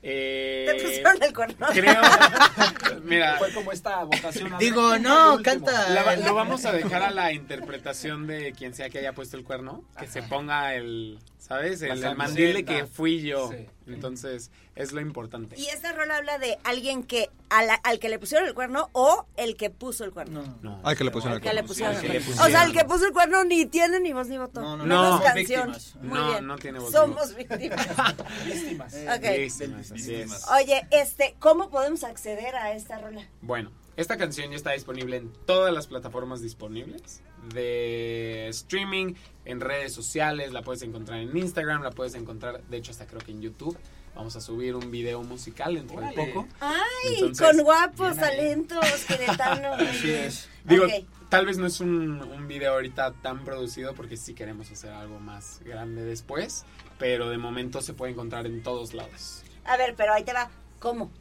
Eh, 0.02 0.66
¿Te 0.68 0.82
pusieron 0.84 1.22
el 1.24 1.34
cuerno? 1.34 1.68
Creo. 1.74 2.02
Mira, 3.04 3.38
Fue 3.38 3.52
como 3.54 3.72
esta 3.72 4.04
votación. 4.06 4.58
Digo, 4.58 4.90
¿quién 4.92 5.04
fue 5.04 5.10
no, 5.12 5.42
canta. 5.44 5.90
la- 5.90 6.16
lo 6.16 6.34
vamos 6.34 6.66
a 6.66 6.72
dejar 6.72 7.04
a 7.04 7.12
la 7.12 7.34
interpretación 7.34 8.26
de 8.28 8.54
quien 8.54 8.74
sea 8.74 8.90
que 8.90 9.00
haya 9.00 9.14
puesto 9.14 9.36
el 9.38 9.44
cuerno. 9.44 9.84
Que 10.00 10.08
se 10.08 10.24
ponga 10.24 10.74
el. 10.76 11.20
¿Sabes? 11.40 11.82
El, 11.82 12.04
el 12.04 12.16
mandil 12.16 12.64
que 12.66 12.86
fui 12.86 13.22
yo. 13.22 13.50
Sí. 13.50 13.66
Entonces, 13.88 14.52
es 14.76 14.92
lo 14.92 15.02
importante. 15.02 15.56
Y 15.60 15.66
esta 15.68 15.94
rola 15.94 16.18
habla 16.18 16.38
de 16.38 16.60
alguien 16.64 17.02
que 17.04 17.30
a 17.50 17.64
la- 17.64 17.74
al 17.76 17.98
que 17.98 18.08
le 18.10 18.20
pusieron 18.20 18.48
el 18.48 18.54
cuerno 18.54 18.90
o 18.92 19.26
el 19.36 19.56
que 19.56 19.72
puso 19.72 20.04
el 20.04 20.12
cuerno. 20.12 20.44
No, 20.44 20.58
No. 20.62 20.82
Ay, 20.84 20.96
que 20.96 21.04
le 21.04 21.10
pusieron 21.12 21.38
El 21.38 21.42
cuerno. 21.42 21.72
O 21.72 22.48
sea, 22.50 22.66
el 22.66 22.74
que 22.74 22.84
puso 22.86 23.08
el 23.08 23.14
cuerno 23.14 23.44
ni 23.46 23.66
tiene 23.66 24.00
ni 24.00 24.14
voz 24.14 24.28
ni 24.28 24.38
voto. 24.38 24.62
No, 24.62 24.78
no, 24.78 24.86
no. 24.86 25.18
No, 25.18 25.24
canción. 25.24 25.72
víctimas. 25.72 25.96
Muy 26.02 26.20
No, 26.20 26.28
bien. 26.30 26.46
no 26.48 26.56
tiene 26.58 26.80
voz 26.80 26.92
Somos 26.92 27.36
víctimas. 27.36 27.88
Víctimas. 28.46 28.94
Víctimas, 28.94 29.92
así 29.92 30.14
es. 30.16 30.46
Oye, 30.50 30.86
este, 30.92 31.36
¿cómo 31.40 31.70
podemos 31.72 32.04
acceder 32.04 32.54
a 32.56 32.74
esta 32.74 33.00
rola? 33.00 33.28
Bueno, 33.42 33.72
Esta 33.98 34.16
canción 34.18 34.50
ya 34.52 34.56
está 34.56 34.72
disponible 34.72 35.18
en 35.18 35.34
todas 35.46 35.74
las 35.74 35.88
plataformas 35.88 36.42
disponibles 36.42 37.22
de 37.54 38.48
streaming, 38.50 39.16
en 39.50 39.60
redes 39.60 39.94
sociales, 39.94 40.54
la 40.54 40.62
puedes 40.62 40.84
encontrar 40.84 41.20
en 41.20 41.36
Instagram, 41.36 41.82
la 41.82 41.92
puedes 41.92 42.14
encontrar, 42.14 42.62
de 42.64 42.78
hecho 42.78 42.92
hasta 42.92 43.08
creo 43.08 43.20
que 43.20 43.32
en 43.32 43.42
YouTube. 43.42 43.78
Vamos 44.16 44.36
a 44.36 44.42
subir 44.42 44.76
un 44.76 44.92
video 44.92 45.24
musical 45.24 45.76
dentro 45.76 46.02
de 46.02 46.12
poco. 46.12 46.48
Ay, 46.60 47.16
Entonces, 47.20 47.48
con 47.48 47.64
guapos 47.64 48.18
talentos 48.18 48.86
queretanos. 49.08 49.80
Así 49.80 50.12
es. 50.12 50.50
Digo, 50.66 50.86
tal 51.30 51.46
vez 51.46 51.58
no 51.58 51.68
es 51.68 51.80
un, 51.80 52.22
un 52.22 52.48
video 52.48 52.74
ahorita 52.74 53.14
tan 53.22 53.46
producido 53.46 53.94
porque 53.94 54.18
sí 54.18 54.34
queremos 54.34 54.70
hacer 54.72 54.92
algo 54.92 55.20
más 55.20 55.62
grande 55.64 56.04
después, 56.04 56.66
pero 56.98 57.30
de 57.30 57.38
momento 57.38 57.82
se 57.82 57.94
puede 57.94 58.12
encontrar 58.12 58.46
en 58.46 58.62
todos 58.62 58.94
lados. 58.94 59.44
A 59.64 59.78
ver, 59.78 59.96
pero 59.96 60.14
ahí 60.14 60.24
te 60.24 60.34
va. 60.34 60.50
¿Cómo? 60.80 61.12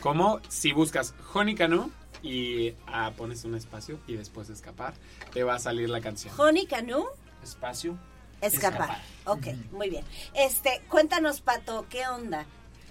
Como 0.00 0.40
si 0.48 0.72
buscas 0.72 1.14
Honey 1.32 1.54
Canoe 1.54 1.88
y 2.22 2.74
ah, 2.86 3.12
pones 3.16 3.44
un 3.44 3.54
espacio 3.54 3.98
y 4.06 4.14
después 4.14 4.48
escapar, 4.50 4.94
te 5.32 5.42
va 5.42 5.54
a 5.54 5.58
salir 5.58 5.88
la 5.90 6.00
canción. 6.00 6.34
Honey 6.38 6.66
Canoe, 6.66 7.06
Espacio. 7.42 7.98
escapar. 8.40 9.00
Ok, 9.24 9.46
muy 9.70 9.88
bien. 9.88 10.04
Este, 10.34 10.82
cuéntanos, 10.88 11.40
Pato, 11.40 11.86
¿qué 11.88 12.06
onda? 12.08 12.44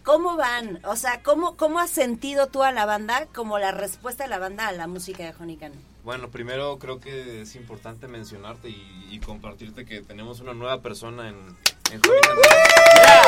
¿Cómo 0.04 0.36
van? 0.36 0.80
O 0.86 0.96
sea, 0.96 1.22
¿cómo, 1.22 1.56
¿cómo 1.58 1.80
has 1.80 1.92
sentido 1.92 2.48
tú 2.48 2.64
a 2.64 2.72
la 2.72 2.86
banda 2.86 3.28
como 3.34 3.60
la 3.60 3.72
respuesta 3.72 4.24
de 4.24 4.30
la 4.30 4.40
banda 4.40 4.68
a 4.68 4.72
la 4.72 4.88
música 4.88 5.24
de 5.24 5.34
Honey 5.38 5.58
Canoe? 5.58 5.78
Bueno, 6.04 6.32
primero 6.32 6.80
creo 6.80 7.00
que 7.00 7.42
es 7.42 7.56
importante 7.56 8.08
mencionarte 8.08 8.70
y, 8.70 9.08
y 9.12 9.20
compartirte 9.20 9.86
que 9.86 10.02
tenemos 10.02 10.40
una 10.40 10.54
nueva 10.56 10.82
persona 10.82 11.30
en, 11.30 11.36
en. 11.92 12.02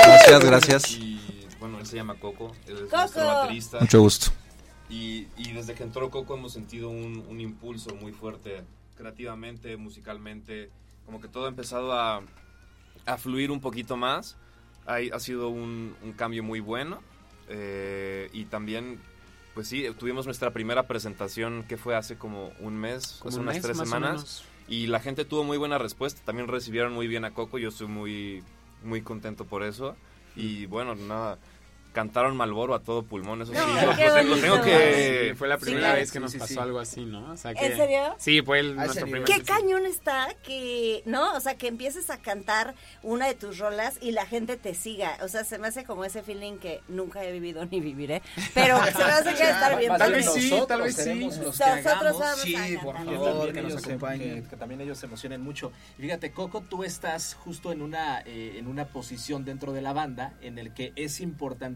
Gracias, 0.05 0.43
gracias. 0.45 0.91
Y 0.93 1.47
bueno, 1.59 1.77
él 1.79 1.85
se 1.85 1.97
llama 1.97 2.15
Coco, 2.15 2.51
él 2.65 2.73
es 2.75 2.81
¡Coco! 2.83 2.97
nuestro 2.97 3.25
baterista. 3.25 3.79
Mucho 3.79 3.99
gusto. 4.01 4.31
Y, 4.89 5.27
y 5.37 5.51
desde 5.53 5.75
que 5.75 5.83
entró 5.83 6.09
Coco 6.09 6.35
hemos 6.35 6.53
sentido 6.53 6.89
un, 6.89 7.23
un 7.29 7.39
impulso 7.39 7.93
muy 7.95 8.11
fuerte 8.13 8.63
creativamente, 8.95 9.77
musicalmente, 9.77 10.71
como 11.05 11.21
que 11.21 11.27
todo 11.27 11.45
ha 11.45 11.49
empezado 11.49 11.93
a, 11.93 12.21
a 13.05 13.17
fluir 13.17 13.51
un 13.51 13.59
poquito 13.61 13.97
más. 13.97 14.37
Hay- 14.85 15.09
ha 15.11 15.19
sido 15.19 15.49
un, 15.49 15.95
un 16.03 16.13
cambio 16.13 16.43
muy 16.43 16.59
bueno 16.59 17.01
eh, 17.49 18.29
y 18.33 18.45
también, 18.45 18.99
pues 19.53 19.67
sí, 19.67 19.85
tuvimos 19.97 20.25
nuestra 20.25 20.51
primera 20.51 20.87
presentación 20.87 21.63
que 21.67 21.77
fue 21.77 21.95
hace 21.95 22.17
como 22.17 22.51
un 22.59 22.75
mes, 22.77 23.17
Como 23.19 23.29
hace 23.29 23.37
un 23.37 23.43
unas 23.43 23.55
mes, 23.55 23.63
tres 23.63 23.77
semanas. 23.77 24.43
Y 24.67 24.87
la 24.87 24.99
gente 24.99 25.25
tuvo 25.25 25.43
muy 25.43 25.57
buena 25.57 25.77
respuesta, 25.77 26.21
también 26.25 26.47
recibieron 26.47 26.93
muy 26.93 27.07
bien 27.07 27.25
a 27.25 27.31
Coco, 27.31 27.57
yo 27.57 27.69
estoy 27.69 27.87
muy, 27.87 28.43
muy 28.83 29.01
contento 29.01 29.45
por 29.45 29.63
eso. 29.63 29.95
Y 30.35 30.65
bueno, 30.65 30.95
nada, 30.95 31.37
cantaron 31.93 32.35
Malboro 32.35 32.75
a 32.75 32.79
todo 32.81 33.03
pulmón, 33.03 33.41
eso 33.41 33.53
sí, 33.53 33.57
No, 33.57 33.67
lo, 33.67 33.95
tengo- 33.95 34.09
lo 34.09 34.13
bonito. 34.29 34.41
tengo 34.41 34.61
que... 34.63 35.27
Sí, 35.29 35.35
fue 35.35 35.47
la 35.47 35.57
primera 35.57 35.93
vez 35.93 36.11
que 36.11 36.17
Sí, 36.17 36.21
nos 36.21 36.31
sí, 36.31 36.37
pasó 36.39 36.53
sí. 36.55 36.59
algo 36.59 36.79
así, 36.79 37.05
¿no? 37.05 37.31
O 37.31 37.37
sea 37.37 37.53
que, 37.53 37.65
¿En 37.65 37.77
serio? 37.77 38.15
Sí, 38.17 38.41
fue 38.41 38.59
el, 38.59 38.71
A 38.71 38.85
nuestro 38.85 39.05
ese 39.05 39.11
primer. 39.11 39.23
Qué 39.23 39.41
cañón 39.43 39.85
está 39.85 40.27
que, 40.43 41.03
¿no? 41.05 41.33
O 41.35 41.39
sea, 41.39 41.55
que 41.55 41.67
empieces 41.67 42.09
a 42.09 42.17
cantar 42.17 42.75
una 43.03 43.27
de 43.27 43.35
tus 43.35 43.57
rolas 43.59 43.97
y 44.01 44.11
la 44.11 44.25
gente 44.25 44.57
te 44.57 44.73
siga. 44.73 45.17
O 45.21 45.27
sea, 45.27 45.43
se 45.43 45.57
me 45.59 45.67
hace 45.67 45.83
como 45.85 46.03
ese 46.03 46.23
feeling 46.23 46.57
que 46.57 46.81
nunca 46.87 47.23
he 47.23 47.31
vivido 47.31 47.65
ni 47.65 47.79
viviré. 47.79 48.21
Pero 48.53 48.77
se 48.85 48.97
me 48.97 49.03
hace 49.03 49.33
que 49.35 49.43
estar 49.43 49.77
bien. 49.77 49.89
Más 49.91 49.99
Tal 49.99 50.11
vez 50.11 50.33
bien 50.33 50.49
sí, 50.49 50.63
tal 50.67 50.81
vez 50.81 50.95
sí. 50.95 51.13
Nosotros 51.25 51.57
vamos 52.19 52.39
Sí, 52.41 52.55
a 52.55 52.81
por 52.81 52.95
favor, 52.95 52.95
también, 52.95 53.53
que 53.53 53.61
nos 53.61 53.71
ellos 53.71 53.81
se, 53.81 53.89
acompañen. 53.89 54.43
que- 54.43 54.49
que 54.49 54.55
también 54.57 54.81
ellos 54.81 54.97
se 54.97 55.05
emocionen 55.05 55.41
mucho. 55.41 55.71
Y 55.97 56.01
fíjate, 56.01 56.31
Coco, 56.31 56.61
tú 56.61 56.83
estás 56.83 57.35
justo 57.35 57.71
en 57.71 57.81
una, 57.81 58.21
eh, 58.25 58.55
en 58.57 58.67
una 58.67 58.85
posición 58.85 59.45
dentro 59.45 59.73
de 59.73 59.81
la 59.81 59.93
banda 59.93 60.33
en 60.41 60.57
el 60.59 60.73
que 60.73 60.93
es 60.95 61.19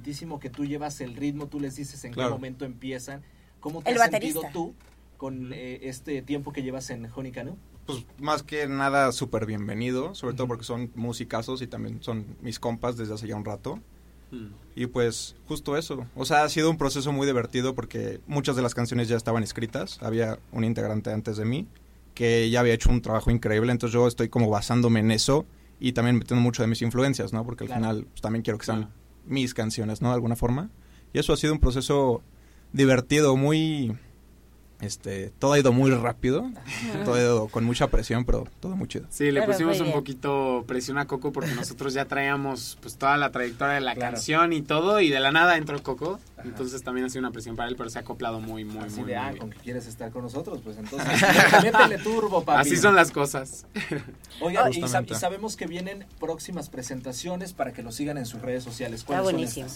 importantísimo 0.08 0.40
que 0.40 0.50
tú 0.50 0.66
llevas 0.66 1.02
el 1.02 1.16
ritmo, 1.16 1.48
tú 1.48 1.60
les 1.60 1.76
dices 1.76 2.04
en 2.06 2.14
Claro. 2.14 2.30
qué 2.30 2.34
momento 2.36 2.66
empiezan. 2.66 3.22
¿Cómo 3.60 3.82
te 3.82 3.92
El 3.92 3.98
has 3.98 4.10
baterista. 4.12 4.42
sentido 4.42 4.54
tú 4.54 4.74
con 5.18 5.52
eh, 5.54 5.80
este 5.84 6.22
tiempo 6.22 6.54
que 6.54 6.64
llevas 6.64 6.90
en 6.90 7.08
Honey 7.14 7.32
Canoe? 7.32 7.56
Pues 7.86 8.06
más 8.20 8.44
que 8.44 8.68
nada 8.68 9.12
súper 9.12 9.46
bienvenido, 9.46 10.14
sobre 10.16 10.36
todo 10.36 10.48
porque 10.48 10.64
son 10.64 10.92
musicazos 10.96 11.62
y 11.62 11.68
también 11.68 12.02
son 12.04 12.26
mis 12.42 12.60
compas 12.60 12.98
desde 12.98 13.14
hace 13.14 13.28
ya 13.28 13.36
un 13.36 13.46
rato. 13.46 13.80
Y 14.76 14.88
pues 14.88 15.36
justo 15.48 15.78
eso. 15.78 16.06
O 16.14 16.26
sea, 16.26 16.44
ha 16.44 16.50
sido 16.50 16.70
un 16.70 16.78
proceso 16.78 17.14
muy 17.14 17.26
divertido 17.26 17.74
porque 17.76 18.20
muchas 18.28 18.58
de 18.58 18.62
las 18.62 18.76
canciones 18.76 19.08
ya 19.08 19.16
estaban 19.16 19.42
escritas. 19.42 20.00
Había 20.04 20.38
un 20.52 20.66
integrante 20.66 21.12
antes 21.14 21.38
de 21.38 21.46
mí 21.46 21.66
que 22.14 22.50
ya 22.50 22.60
había 22.60 22.74
hecho 22.74 22.90
un 22.90 23.02
trabajo 23.02 23.32
increíble, 23.32 23.72
entonces 23.72 23.94
yo 23.94 24.06
estoy 24.08 24.28
como 24.28 24.50
basándome 24.50 25.00
en 25.00 25.12
eso 25.12 25.46
y 25.80 25.94
también 25.94 26.18
metiendo 26.18 26.42
mucho 26.42 26.62
de 26.64 26.68
mis 26.68 26.82
influencias, 26.82 27.32
¿no? 27.32 27.46
Porque 27.46 27.64
al 27.64 27.68
Claro. 27.68 27.82
final 27.82 28.06
pues, 28.10 28.22
también 28.22 28.42
quiero 28.44 28.58
que 28.60 28.66
sean 28.66 28.78
Claro. 28.80 28.94
Mis 29.28 29.54
canciones, 29.54 30.02
¿no? 30.02 30.10
De 30.10 30.16
alguna 30.16 30.36
forma. 30.36 30.70
Y 31.14 31.20
eso 31.20 31.34
ha 31.34 31.38
sido 31.38 31.54
un 31.54 31.60
proceso 31.60 32.22
divertido, 32.74 33.36
muy... 33.36 33.98
Este, 34.80 35.32
todo 35.40 35.54
ha 35.54 35.60
ido 35.60 35.74
muy 35.74 35.90
rápido, 35.90 36.52
todo 37.04 37.16
ha 37.16 37.20
ido 37.20 37.48
con 37.48 37.64
mucha 37.64 37.88
presión, 37.88 38.26
pero 38.26 38.46
todo 38.60 38.76
muy 38.76 38.88
chido. 38.88 39.08
Sí, 39.10 39.32
le 39.32 39.40
Pero 39.40 39.52
pusimos 39.52 39.80
un 39.80 39.92
poquito 39.92 40.66
presión 40.68 41.00
a 41.00 41.08
Coco 41.08 41.32
porque 41.32 41.50
nosotros 41.56 41.96
ya 41.96 42.06
traíamos 42.06 42.78
pues 42.80 42.96
toda 42.96 43.18
la 43.18 43.32
trayectoria 43.32 43.74
de 43.74 43.82
la 43.82 43.96
Claro. 43.96 44.12
canción 44.14 44.54
y 44.54 44.62
todo 44.62 45.00
y 45.02 45.10
de 45.10 45.20
la 45.20 45.32
nada 45.32 45.58
entró 45.58 45.82
Coco, 45.82 46.20
entonces 46.44 46.84
también 46.84 47.08
ha 47.08 47.10
sido 47.10 47.22
una 47.22 47.32
presión 47.32 47.56
para 47.56 47.70
él, 47.70 47.76
pero 47.76 47.90
se 47.90 47.98
ha 47.98 48.02
acoplado 48.02 48.40
muy 48.40 48.66
muy 48.66 48.84
Así 48.86 49.00
muy, 49.02 49.10
de, 49.10 49.16
muy 49.16 49.26
ah, 49.26 49.30
bien. 49.30 49.38
con 49.40 49.50
que 49.50 49.58
quieres 49.58 49.88
estar 49.88 50.12
con 50.12 50.22
nosotros, 50.22 50.60
pues 50.64 50.78
entonces 50.78 51.10
métele 51.64 51.98
turbo, 51.98 52.44
papi. 52.44 52.62
Así 52.62 52.78
son 52.78 52.94
las 52.96 53.10
cosas. 53.10 53.66
Oigan, 54.42 54.72
y, 54.72 54.76
sab- 54.76 54.82
Justamente. 54.82 55.14
y 55.16 55.18
sabemos 55.18 55.56
que 55.58 55.66
vienen 55.66 56.06
próximas 56.20 56.70
presentaciones 56.70 57.54
para 57.54 57.74
que 57.74 57.82
lo 57.82 57.92
sigan 57.92 58.20
en 58.20 58.28
sus 58.28 58.44
redes 58.44 58.64
sociales. 58.64 59.00
Está 59.00 59.08
¿Cuáles 59.24 59.26
son 59.26 59.34
buenísimo. 59.34 59.68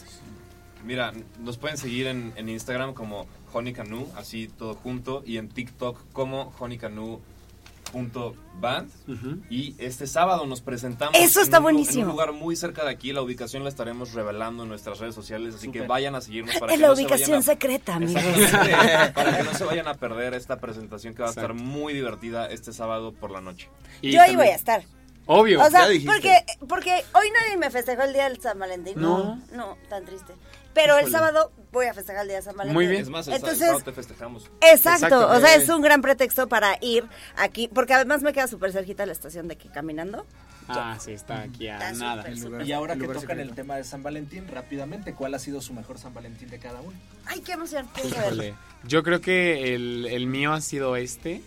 Mira, 0.85 1.11
nos 1.39 1.57
pueden 1.57 1.77
seguir 1.77 2.07
en, 2.07 2.33
en 2.35 2.49
Instagram 2.49 2.93
como 2.95 3.27
Honey 3.53 3.73
Canoe, 3.73 4.05
así 4.15 4.47
todo 4.47 4.75
junto, 4.75 5.23
y 5.25 5.37
en 5.37 5.49
TikTok 5.49 5.97
como 6.13 6.53
honeycanoe.band. 6.59 8.89
Ujú. 9.07 9.41
Y 9.49 9.75
este 9.77 10.07
sábado 10.07 10.45
nos 10.45 10.61
presentamos 10.61 11.19
Eso 11.19 11.41
está 11.41 11.57
en 11.57 11.61
un, 11.61 11.63
buenísimo. 11.63 11.99
en 12.01 12.05
un 12.05 12.11
lugar 12.11 12.31
muy 12.33 12.55
cerca 12.55 12.83
de 12.85 12.91
aquí. 12.91 13.11
La 13.11 13.21
ubicación 13.21 13.63
la 13.63 13.69
estaremos 13.69 14.13
revelando 14.13 14.63
en 14.63 14.69
nuestras 14.69 14.99
redes 14.99 15.15
sociales, 15.15 15.55
así 15.55 15.69
que 15.71 15.81
vayan 15.81 16.15
a 16.15 16.21
seguirnos 16.21 16.55
para 16.57 16.67
Es 16.73 16.77
que 16.77 16.81
la 16.81 16.87
no 16.89 16.95
se 16.95 17.01
ubicación 17.03 17.39
a- 17.39 17.41
secreta, 17.41 17.95
amigos. 17.95 18.21
Para 19.13 19.37
que 19.37 19.43
no 19.43 19.53
se 19.53 19.63
vayan 19.65 19.87
a 19.87 19.95
perder 19.95 20.33
esta 20.33 20.59
presentación 20.59 21.13
que 21.13 21.21
va 21.21 21.27
a 21.29 21.31
estar 21.31 21.53
muy 21.53 21.93
divertida 21.93 22.47
este 22.47 22.71
sábado 22.73 23.11
por 23.13 23.31
la 23.31 23.41
noche. 23.41 23.69
Y 24.01 24.11
Yo 24.11 24.21
ahí 24.21 24.35
voy 24.35 24.47
a 24.47 24.55
estar. 24.55 24.83
Obvio. 25.25 25.61
O 25.61 25.69
sea, 25.69 25.81
ya 25.81 25.89
dijiste. 25.89 26.11
porque, 26.11 26.45
porque 26.67 27.05
hoy 27.13 27.27
nadie 27.39 27.57
me 27.57 27.69
festejó 27.69 28.03
el 28.03 28.13
día 28.13 28.27
del 28.29 28.41
San 28.41 28.57
Valentín. 28.59 28.95
No. 28.97 29.41
No, 29.51 29.77
tan 29.89 30.05
triste. 30.05 30.33
Pero 30.73 30.97
el 30.97 31.11
sábado 31.11 31.51
voy 31.71 31.87
a 31.87 31.93
festejar 31.93 32.21
el 32.21 32.29
día 32.29 32.37
de 32.37 32.43
San 32.43 32.55
Valentín. 32.55 32.73
Muy 32.73 32.87
bien. 32.87 33.01
Es 33.01 33.09
más, 33.09 33.27
el, 33.27 33.35
Entonces, 33.35 33.59
sábado 33.59 33.81
te 33.83 33.91
festejamos. 33.91 34.43
Exacto, 34.61 35.05
Exacto. 35.05 35.29
o 35.29 35.39
sea, 35.39 35.55
es 35.55 35.69
un 35.69 35.81
gran 35.81 36.01
pretexto 36.01 36.47
para 36.47 36.77
ir 36.81 37.05
aquí, 37.35 37.67
porque 37.67 37.93
además 37.93 38.21
me 38.21 38.31
queda 38.33 38.47
súper 38.47 38.71
cerquita 38.71 39.05
la 39.05 39.11
estación 39.11 39.47
de 39.47 39.57
que 39.57 39.69
caminando. 39.69 40.25
Ah, 40.67 40.97
sí, 40.99 41.11
está 41.11 41.41
aquí 41.41 41.67
a 41.67 41.75
Está 41.75 41.91
nada. 41.93 42.29
lugar. 42.29 42.65
Y 42.65 42.71
ahora 42.71 42.95
que 42.95 43.01
tocan 43.01 43.21
secreto. 43.21 43.41
el 43.41 43.55
tema 43.55 43.75
de 43.75 43.83
San 43.83 44.03
Valentín, 44.03 44.47
rápidamente, 44.47 45.13
¿cuál 45.13 45.33
ha 45.33 45.39
sido 45.39 45.59
su 45.61 45.73
mejor 45.73 45.97
San 45.97 46.13
Valentín 46.13 46.49
de 46.49 46.59
cada 46.59 46.79
uno? 46.79 46.97
Ay, 47.25 47.41
qué 47.41 47.53
emoción. 47.53 47.87
Híjole. 48.03 48.53
Yo 48.83 49.03
creo 49.03 49.19
que 49.19 49.75
el, 49.75 50.07
el 50.09 50.27
mío 50.27 50.53
ha 50.53 50.61
sido 50.61 50.95
este, 50.95 51.41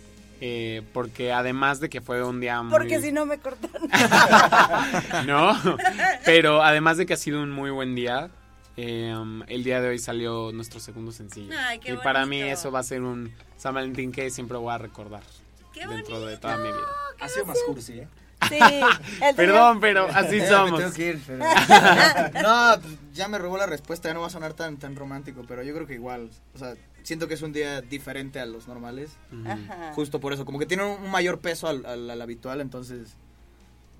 eh, 0.46 0.82
porque 0.92 1.32
además 1.32 1.80
de 1.80 1.88
que 1.88 2.02
fue 2.02 2.22
un 2.22 2.38
día 2.38 2.60
muy... 2.60 2.70
Porque 2.70 3.00
si 3.00 3.12
no 3.12 3.24
me 3.24 3.38
cortan. 3.38 3.70
No, 5.26 5.56
pero 6.26 6.62
además 6.62 6.98
de 6.98 7.06
que 7.06 7.14
ha 7.14 7.16
sido 7.16 7.42
un 7.42 7.50
muy 7.50 7.70
buen 7.70 7.94
día, 7.94 8.28
eh, 8.76 9.14
um, 9.16 9.42
el 9.46 9.64
día 9.64 9.80
de 9.80 9.88
hoy 9.88 9.98
salió 9.98 10.52
nuestro 10.52 10.80
segundo 10.80 11.12
sencillo. 11.12 11.54
Ay, 11.58 11.78
qué 11.78 11.94
y 11.94 11.96
para 11.96 12.26
mí 12.26 12.42
eso 12.42 12.70
va 12.70 12.80
a 12.80 12.82
ser 12.82 13.00
un 13.00 13.32
San 13.56 13.72
Valentín 13.72 14.12
que 14.12 14.28
siempre 14.28 14.58
voy 14.58 14.74
a 14.74 14.76
recordar 14.76 15.22
Qué 15.72 15.86
dentro 15.86 16.20
de 16.20 16.36
toda 16.36 16.58
mi 16.58 16.68
vida. 16.68 16.88
Ha 17.20 17.28
sido 17.30 17.46
más 17.46 17.58
cursi, 17.66 18.00
¿eh? 18.00 18.08
Sí. 18.48 18.58
el 19.22 19.34
Perdón, 19.34 19.80
pero 19.80 20.06
así 20.14 20.40
somos. 20.40 20.78
tengo 20.80 20.92
que 20.92 21.08
ir, 21.10 21.22
pero- 21.26 21.38
no, 22.42 22.80
pues, 22.80 22.94
ya 23.12 23.28
me 23.28 23.38
robó 23.38 23.56
la 23.58 23.66
respuesta, 23.66 24.08
ya 24.08 24.14
no 24.14 24.20
va 24.20 24.26
a 24.26 24.30
sonar 24.30 24.54
tan, 24.54 24.76
tan 24.76 24.96
romántico, 24.96 25.44
pero 25.46 25.62
yo 25.62 25.74
creo 25.74 25.86
que 25.86 25.94
igual, 25.94 26.30
o 26.54 26.58
sea, 26.58 26.74
siento 27.02 27.28
que 27.28 27.34
es 27.34 27.42
un 27.42 27.52
día 27.52 27.80
diferente 27.80 28.40
a 28.40 28.46
los 28.46 28.66
normales. 28.68 29.10
Ajá. 29.46 29.92
justo 29.94 30.20
por 30.20 30.32
eso, 30.32 30.44
como 30.44 30.58
que 30.58 30.66
tiene 30.66 30.84
un 30.84 31.10
mayor 31.10 31.38
peso 31.40 31.68
al, 31.68 31.84
al- 31.86 32.10
al 32.10 32.22
habitual, 32.22 32.60
entonces 32.60 33.16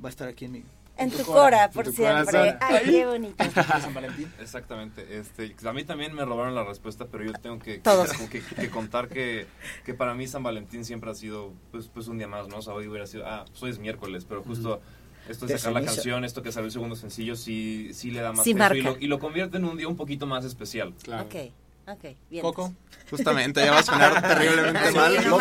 va 0.04 0.08
a 0.08 0.10
estar 0.10 0.28
aquí 0.28 0.44
en 0.46 0.52
mi... 0.52 0.64
En 0.96 1.10
tu 1.10 1.18
tu 1.18 1.24
cora, 1.24 1.70
por 1.70 1.86
tu 1.86 1.92
siempre. 1.92 2.24
corazón. 2.24 2.58
Ay, 2.60 2.84
qué 2.84 3.06
bonito. 3.06 3.44
de 3.44 3.50
San 3.80 3.94
Valentín. 3.94 4.32
Exactamente. 4.40 5.18
Este, 5.18 5.54
a 5.66 5.72
mí 5.72 5.84
también 5.84 6.14
me 6.14 6.24
robaron 6.24 6.54
la 6.54 6.64
respuesta, 6.64 7.06
pero 7.10 7.24
yo 7.24 7.32
tengo 7.32 7.58
que, 7.58 7.78
Todos. 7.78 8.12
como 8.12 8.28
que, 8.28 8.40
que 8.40 8.70
contar 8.70 9.08
que, 9.08 9.46
que 9.84 9.94
para 9.94 10.14
mí 10.14 10.26
San 10.28 10.42
Valentín 10.42 10.84
siempre 10.84 11.10
ha 11.10 11.14
sido 11.14 11.52
pues, 11.72 11.88
pues 11.88 12.06
un 12.08 12.18
día 12.18 12.28
más, 12.28 12.48
¿no? 12.48 12.58
O 12.58 12.62
sea, 12.62 12.74
hoy 12.74 12.86
hubiera 12.86 13.06
sido, 13.06 13.26
ah, 13.26 13.44
pues 13.48 13.62
hoy 13.62 13.70
es 13.70 13.78
miércoles, 13.78 14.24
pero 14.28 14.42
justo 14.42 14.80
esto 15.28 15.46
de 15.46 15.58
sacar 15.58 15.80
la 15.80 15.86
canción, 15.86 16.24
esto 16.24 16.42
que 16.42 16.52
salió 16.52 16.66
el 16.66 16.72
segundo 16.72 16.96
sencillo, 16.96 17.34
sí, 17.34 17.90
sí 17.92 18.10
le 18.10 18.20
da 18.20 18.32
más 18.32 18.44
Sí 18.44 18.54
peso 18.54 18.74
y 18.74 18.82
lo, 18.82 18.96
y 19.00 19.06
lo 19.06 19.18
convierte 19.18 19.56
en 19.56 19.64
un 19.64 19.76
día 19.76 19.88
un 19.88 19.96
poquito 19.96 20.26
más 20.26 20.44
especial. 20.44 20.94
Claro. 21.02 21.24
Ok, 21.24 21.52
ok, 21.86 22.04
bien. 22.30 22.42
Coco. 22.42 22.72
Justamente, 23.10 23.64
ya 23.64 23.72
va 23.72 23.78
a 23.80 23.82
sonar 23.82 24.20
terriblemente 24.28 24.90
Sí, 24.90 24.96
mal. 24.96 25.14
no 25.24 25.38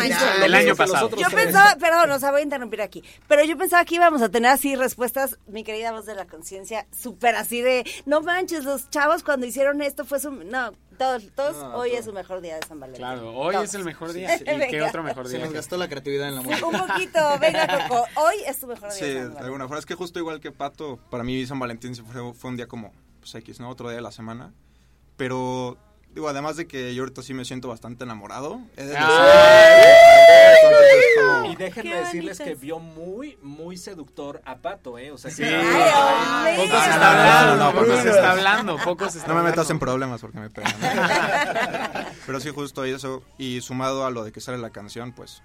lo 0.48 0.56
año 0.56 0.76
pasado. 0.76 1.10
Yo 1.16 1.28
pensaba, 1.30 1.76
perdón, 1.76 2.10
o 2.10 2.18
sea, 2.18 2.30
voy 2.30 2.40
a 2.40 2.44
interrumpir 2.44 2.82
aquí, 2.82 3.02
pero 3.28 3.44
yo 3.44 3.56
pensaba 3.56 3.84
que 3.84 3.94
íbamos 3.96 4.20
a 4.22 4.28
tener 4.28 4.50
así 4.50 4.76
respuestas, 4.76 5.38
mi 5.46 5.64
querida 5.64 5.92
voz 5.92 6.06
de 6.06 6.14
la 6.14 6.26
conciencia, 6.26 6.86
súper 6.96 7.34
así 7.36 7.60
de, 7.62 7.84
no 8.06 8.20
manches, 8.20 8.64
los 8.64 8.90
chavos 8.90 9.22
cuando 9.22 9.46
hicieron 9.46 9.80
esto 9.82 10.04
fue 10.04 10.20
su... 10.20 10.30
No, 10.30 10.72
Todos, 10.98 11.24
todos 11.34 11.56
No, 11.56 11.76
hoy 11.76 11.90
todo. 11.90 11.98
es 11.98 12.04
su 12.04 12.12
mejor 12.12 12.40
día 12.40 12.56
de 12.56 12.66
San 12.66 12.78
Valentín. 12.78 13.04
Claro, 13.04 13.34
hoy 13.34 13.54
Todos. 13.54 13.68
es 13.68 13.74
el 13.74 13.84
mejor 13.84 14.12
día. 14.12 14.36
¿Y 14.36 14.44
qué 14.70 14.82
otro 14.82 15.02
mejor 15.02 15.26
Se 15.26 15.36
día? 15.36 15.44
nos 15.46 15.54
gastó 15.54 15.76
la 15.76 15.88
creatividad 15.88 16.28
en 16.28 16.36
la 16.36 16.42
música. 16.42 16.66
Un 16.66 16.78
poquito, 16.78 17.18
venga 17.40 17.88
Coco, 17.88 18.06
hoy 18.16 18.36
es 18.46 18.60
tu 18.60 18.66
mejor 18.68 18.90
día 18.92 18.98
Sí, 18.98 19.06
de 19.12 19.26
San 19.32 19.42
alguna 19.44 19.64
forma. 19.64 19.78
Es 19.80 19.86
que 19.86 19.94
justo 19.94 20.18
igual 20.20 20.40
que 20.40 20.52
Pato, 20.52 20.98
para 21.10 21.24
mí 21.24 21.44
San 21.46 21.58
Valentín 21.58 21.94
fue, 21.96 22.32
fue 22.34 22.50
un 22.50 22.56
día 22.56 22.68
como 22.68 22.92
pues, 23.20 23.34
X, 23.34 23.58
¿no? 23.58 23.70
Otro 23.70 23.88
día 23.88 23.96
de 23.96 24.02
la 24.02 24.12
semana. 24.12 24.52
Pero, 25.16 25.76
digo, 26.14 26.28
además 26.28 26.56
de 26.56 26.66
que 26.66 26.94
yo 26.94 27.02
ahorita 27.02 27.22
sí 27.22 27.34
me 27.34 27.44
siento 27.44 27.68
bastante 27.68 28.04
enamorado. 28.04 28.60
de 28.76 28.92
es 28.92 28.98
como- 31.16 31.50
Y 31.52 31.56
déjenme 31.56 31.90
Qué 31.90 31.96
decirles 31.96 32.38
bonitas. 32.38 32.46
que 32.46 32.54
vio 32.54 32.78
muy, 32.78 33.38
muy 33.42 33.76
seductor 33.76 34.40
a 34.44 34.56
Pato, 34.58 34.98
¿eh? 34.98 35.10
O 35.12 35.18
sea, 35.18 35.30
Sí. 35.30 35.42
que... 35.42 35.54
Ay, 35.54 36.56
Poco 36.56 36.80
se 36.80 36.90
está 36.90 37.10
hablando, 37.10 37.64
No, 37.64 37.72
poco 37.72 37.86
no, 37.86 37.96
se 37.98 38.04
no. 38.04 38.10
está 38.14 38.30
hablando, 38.32 38.76
poco 38.78 39.10
se 39.10 39.18
está 39.18 39.32
No 39.32 39.38
me 39.42 39.50
metas 39.50 39.68
en 39.70 39.78
problemas 39.78 40.20
porque 40.20 40.38
me 40.38 40.50
pegan. 40.50 40.72
Pero 42.26 42.40
sí, 42.40 42.50
justo 42.50 42.84
eso. 42.84 43.22
Y 43.38 43.60
sumado 43.60 44.04
a 44.06 44.10
lo 44.10 44.24
de 44.24 44.32
que 44.32 44.40
sale 44.40 44.58
la 44.58 44.70
canción, 44.70 45.12
pues, 45.12 45.42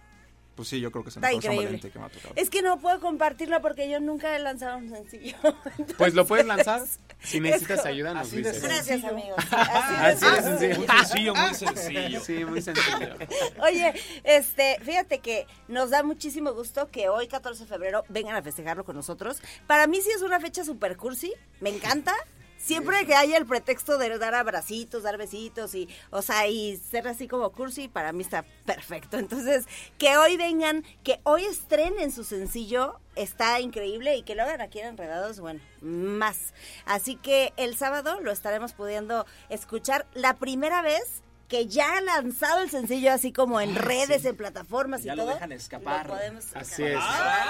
pues 0.59 0.67
sí, 0.67 0.81
yo 0.81 0.91
creo 0.91 1.05
que 1.05 1.09
es 1.09 1.15
el 1.15 1.23
Está 1.23 1.37
mejor 1.37 1.53
increíble. 1.53 1.89
Que 1.89 1.99
me 1.99 2.05
ha 2.05 2.09
tocado. 2.09 2.33
Es 2.35 2.49
que 2.49 2.61
no 2.61 2.81
puedo 2.81 2.99
compartirlo 2.99 3.61
porque 3.61 3.89
yo 3.89 4.01
nunca 4.01 4.35
he 4.35 4.39
lanzado 4.39 4.77
un 4.77 4.89
sencillo. 4.89 5.37
Pues 5.97 6.13
lo 6.13 6.27
puedes 6.27 6.45
lanzar. 6.45 6.81
Si 7.23 7.39
necesitas 7.39 7.77
como- 7.77 7.89
ayuda, 7.93 8.13
nos 8.13 8.29
dices. 8.29 8.61
Gracias, 8.61 9.05
amigos. 9.05 9.41
Así 9.51 10.25
de 10.25 10.41
sencillo. 10.41 10.75
Muy 10.75 10.85
sencillo, 10.85 11.33
muy 11.33 11.53
sencillo. 11.55 12.19
Sí, 12.19 12.43
muy 12.43 12.61
sencillo. 12.61 13.15
Oye, 13.63 13.93
este, 14.25 14.77
fíjate 14.83 15.19
que 15.19 15.47
nos 15.69 15.91
da 15.91 16.03
muchísimo 16.03 16.51
gusto 16.53 16.89
que 16.91 17.07
hoy, 17.07 17.29
14 17.29 17.63
de 17.63 17.69
febrero, 17.69 18.03
vengan 18.09 18.35
a 18.35 18.41
festejarlo 18.41 18.83
con 18.83 18.97
nosotros. 18.97 19.41
Para 19.65 19.87
mí 19.87 20.01
sí 20.01 20.09
es 20.13 20.21
una 20.23 20.41
fecha 20.41 20.65
super 20.65 20.97
cursi, 20.97 21.33
me 21.61 21.69
encanta. 21.69 22.13
Siempre 22.59 23.05
que 23.05 23.15
haya 23.15 23.37
el 23.37 23.45
pretexto 23.45 23.97
de 23.97 24.17
dar 24.17 24.35
abracitos, 24.35 25.03
dar 25.03 25.17
besitos 25.17 25.73
y, 25.73 25.87
o 26.11 26.21
sea, 26.21 26.45
y 26.47 26.75
ser 26.77 27.07
así 27.07 27.27
como 27.27 27.51
cursi, 27.51 27.87
para 27.87 28.11
mí 28.11 28.21
está 28.21 28.43
perfecto. 28.65 29.17
Entonces, 29.17 29.65
que 29.97 30.17
hoy 30.17 30.35
vengan, 30.35 30.83
que 31.03 31.21
hoy 31.23 31.45
estrenen 31.45 32.11
su 32.11 32.23
sencillo, 32.25 32.99
está 33.15 33.59
increíble 33.61 34.17
y 34.17 34.23
que 34.23 34.35
lo 34.35 34.43
hagan 34.43 34.59
aquí 34.61 34.79
en 34.79 34.87
Enredados, 34.87 35.39
bueno, 35.39 35.61
más. 35.81 36.53
Así 36.85 37.15
que 37.15 37.53
el 37.55 37.77
sábado 37.77 38.19
lo 38.21 38.31
estaremos 38.31 38.73
pudiendo 38.73 39.25
escuchar 39.47 40.05
la 40.13 40.33
primera 40.35 40.81
vez 40.81 41.23
que 41.47 41.65
ya 41.65 41.97
ha 41.97 42.01
lanzado 42.01 42.61
el 42.61 42.69
sencillo 42.69 43.11
así 43.11 43.31
como 43.31 43.59
en 43.61 43.73
redes, 43.75 44.23
en 44.25 44.35
plataformas 44.35 45.01
Ya 45.01 45.13
y 45.13 45.15
lo 45.15 45.23
todo. 45.23 45.33
dejan 45.33 45.51
escapar. 45.53 46.07
lo 46.07 46.13
podemos 46.13 46.45
Así 46.55 46.83
es. 46.83 46.99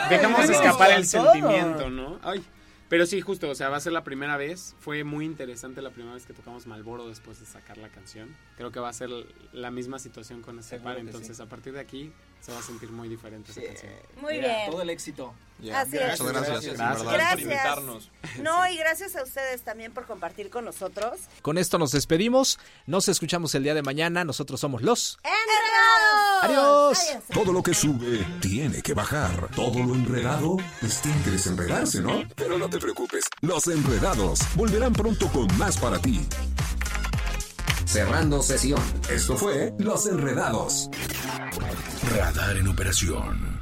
Dejamos 0.10 0.50
escapar 0.50 0.92
el 0.92 1.10
todo. 1.12 1.34
sentimiento, 1.34 1.90
¿no? 1.90 2.20
Ay. 2.24 2.46
Pero 2.90 3.06
sí, 3.06 3.22
justo, 3.22 3.48
o 3.50 3.56
sea, 3.56 3.70
va 3.70 3.78
a 3.78 3.80
ser 3.80 3.94
la 3.94 4.04
primera 4.04 4.36
vez. 4.36 4.76
Fue 4.80 5.04
muy 5.04 5.24
interesante 5.24 5.82
la 5.82 5.92
primera 5.92 6.16
vez 6.16 6.26
que 6.26 6.34
tocamos 6.34 6.66
Malboro 6.66 7.08
después 7.08 7.40
de 7.40 7.46
sacar 7.46 7.78
la 7.78 7.90
canción. 7.90 8.36
Creo 8.58 8.72
que 8.72 8.80
va 8.80 8.90
a 8.90 8.94
ser 8.94 9.12
la 9.54 9.70
misma 9.70 10.00
situación 10.00 10.42
con 10.42 10.58
este 10.58 10.78
Seguro 10.78 10.96
par. 10.96 11.00
Entonces, 11.00 11.40
a 11.40 11.46
partir 11.46 11.74
de 11.74 11.82
aquí, 11.82 12.12
se 12.42 12.52
va 12.52 12.60
a 12.60 12.64
sentir 12.64 12.90
muy 12.92 13.10
diferente 13.10 13.52
esa 13.52 13.62
canción. 13.62 13.92
Muy 14.22 14.40
bien. 14.40 14.70
Todo 14.70 14.82
el 14.82 14.90
éxito. 14.90 15.34
Así 15.74 15.98
es. 15.98 16.20
Muchas 16.22 16.34
gracias. 16.34 16.64
Gracias. 16.64 16.66
en 16.68 16.78
Gracias. 16.78 17.04
Gracias. 17.04 17.32
por 17.32 17.42
invitarnos. 17.42 18.12
No, 18.40 18.66
y 18.68 18.78
gracias 18.78 19.16
a 19.16 19.24
ustedes 19.24 19.62
también 19.64 19.92
por 19.92 20.06
compartir 20.06 20.50
con 20.50 20.64
nosotros. 20.64 21.20
Con 21.42 21.58
esto 21.58 21.78
nos 21.78 21.92
despedimos. 21.92 22.58
Nos 22.86 23.10
escuchamos 23.10 23.54
el 23.56 23.64
día 23.64 23.74
de 23.74 23.82
mañana. 23.82 24.24
Nosotros 24.24 24.60
somos 24.60 24.82
los... 24.82 25.20
¡Enredados! 25.24 26.44
¡Adiós! 26.44 27.28
Todo 27.34 27.52
lo 27.52 27.62
que 27.62 27.74
sube 27.74 28.26
tiene 28.40 28.82
que 28.82 28.94
bajar. 28.94 29.50
Todo 29.56 29.84
lo 29.84 29.94
enredado, 29.96 30.58
pues 30.80 31.02
tiene 31.02 31.22
que 31.24 31.32
desenredarse, 31.32 32.02
¿no? 32.02 32.24
Pero 32.36 32.58
no 32.58 32.70
te 32.70 32.80
preocupes. 32.80 33.26
Los 33.42 33.68
enredados 33.68 34.40
volverán 34.56 34.94
pronto 34.94 35.28
con 35.28 35.48
más 35.58 35.78
para 35.78 36.00
ti. 36.00 36.26
Cerrando 37.86 38.44
sesión. 38.44 38.82
Esto 39.10 39.36
fue 39.36 39.74
Los 39.80 40.06
Enredados. 40.06 40.92
Radar 42.10 42.58
en 42.58 42.68
operación. 42.68 43.59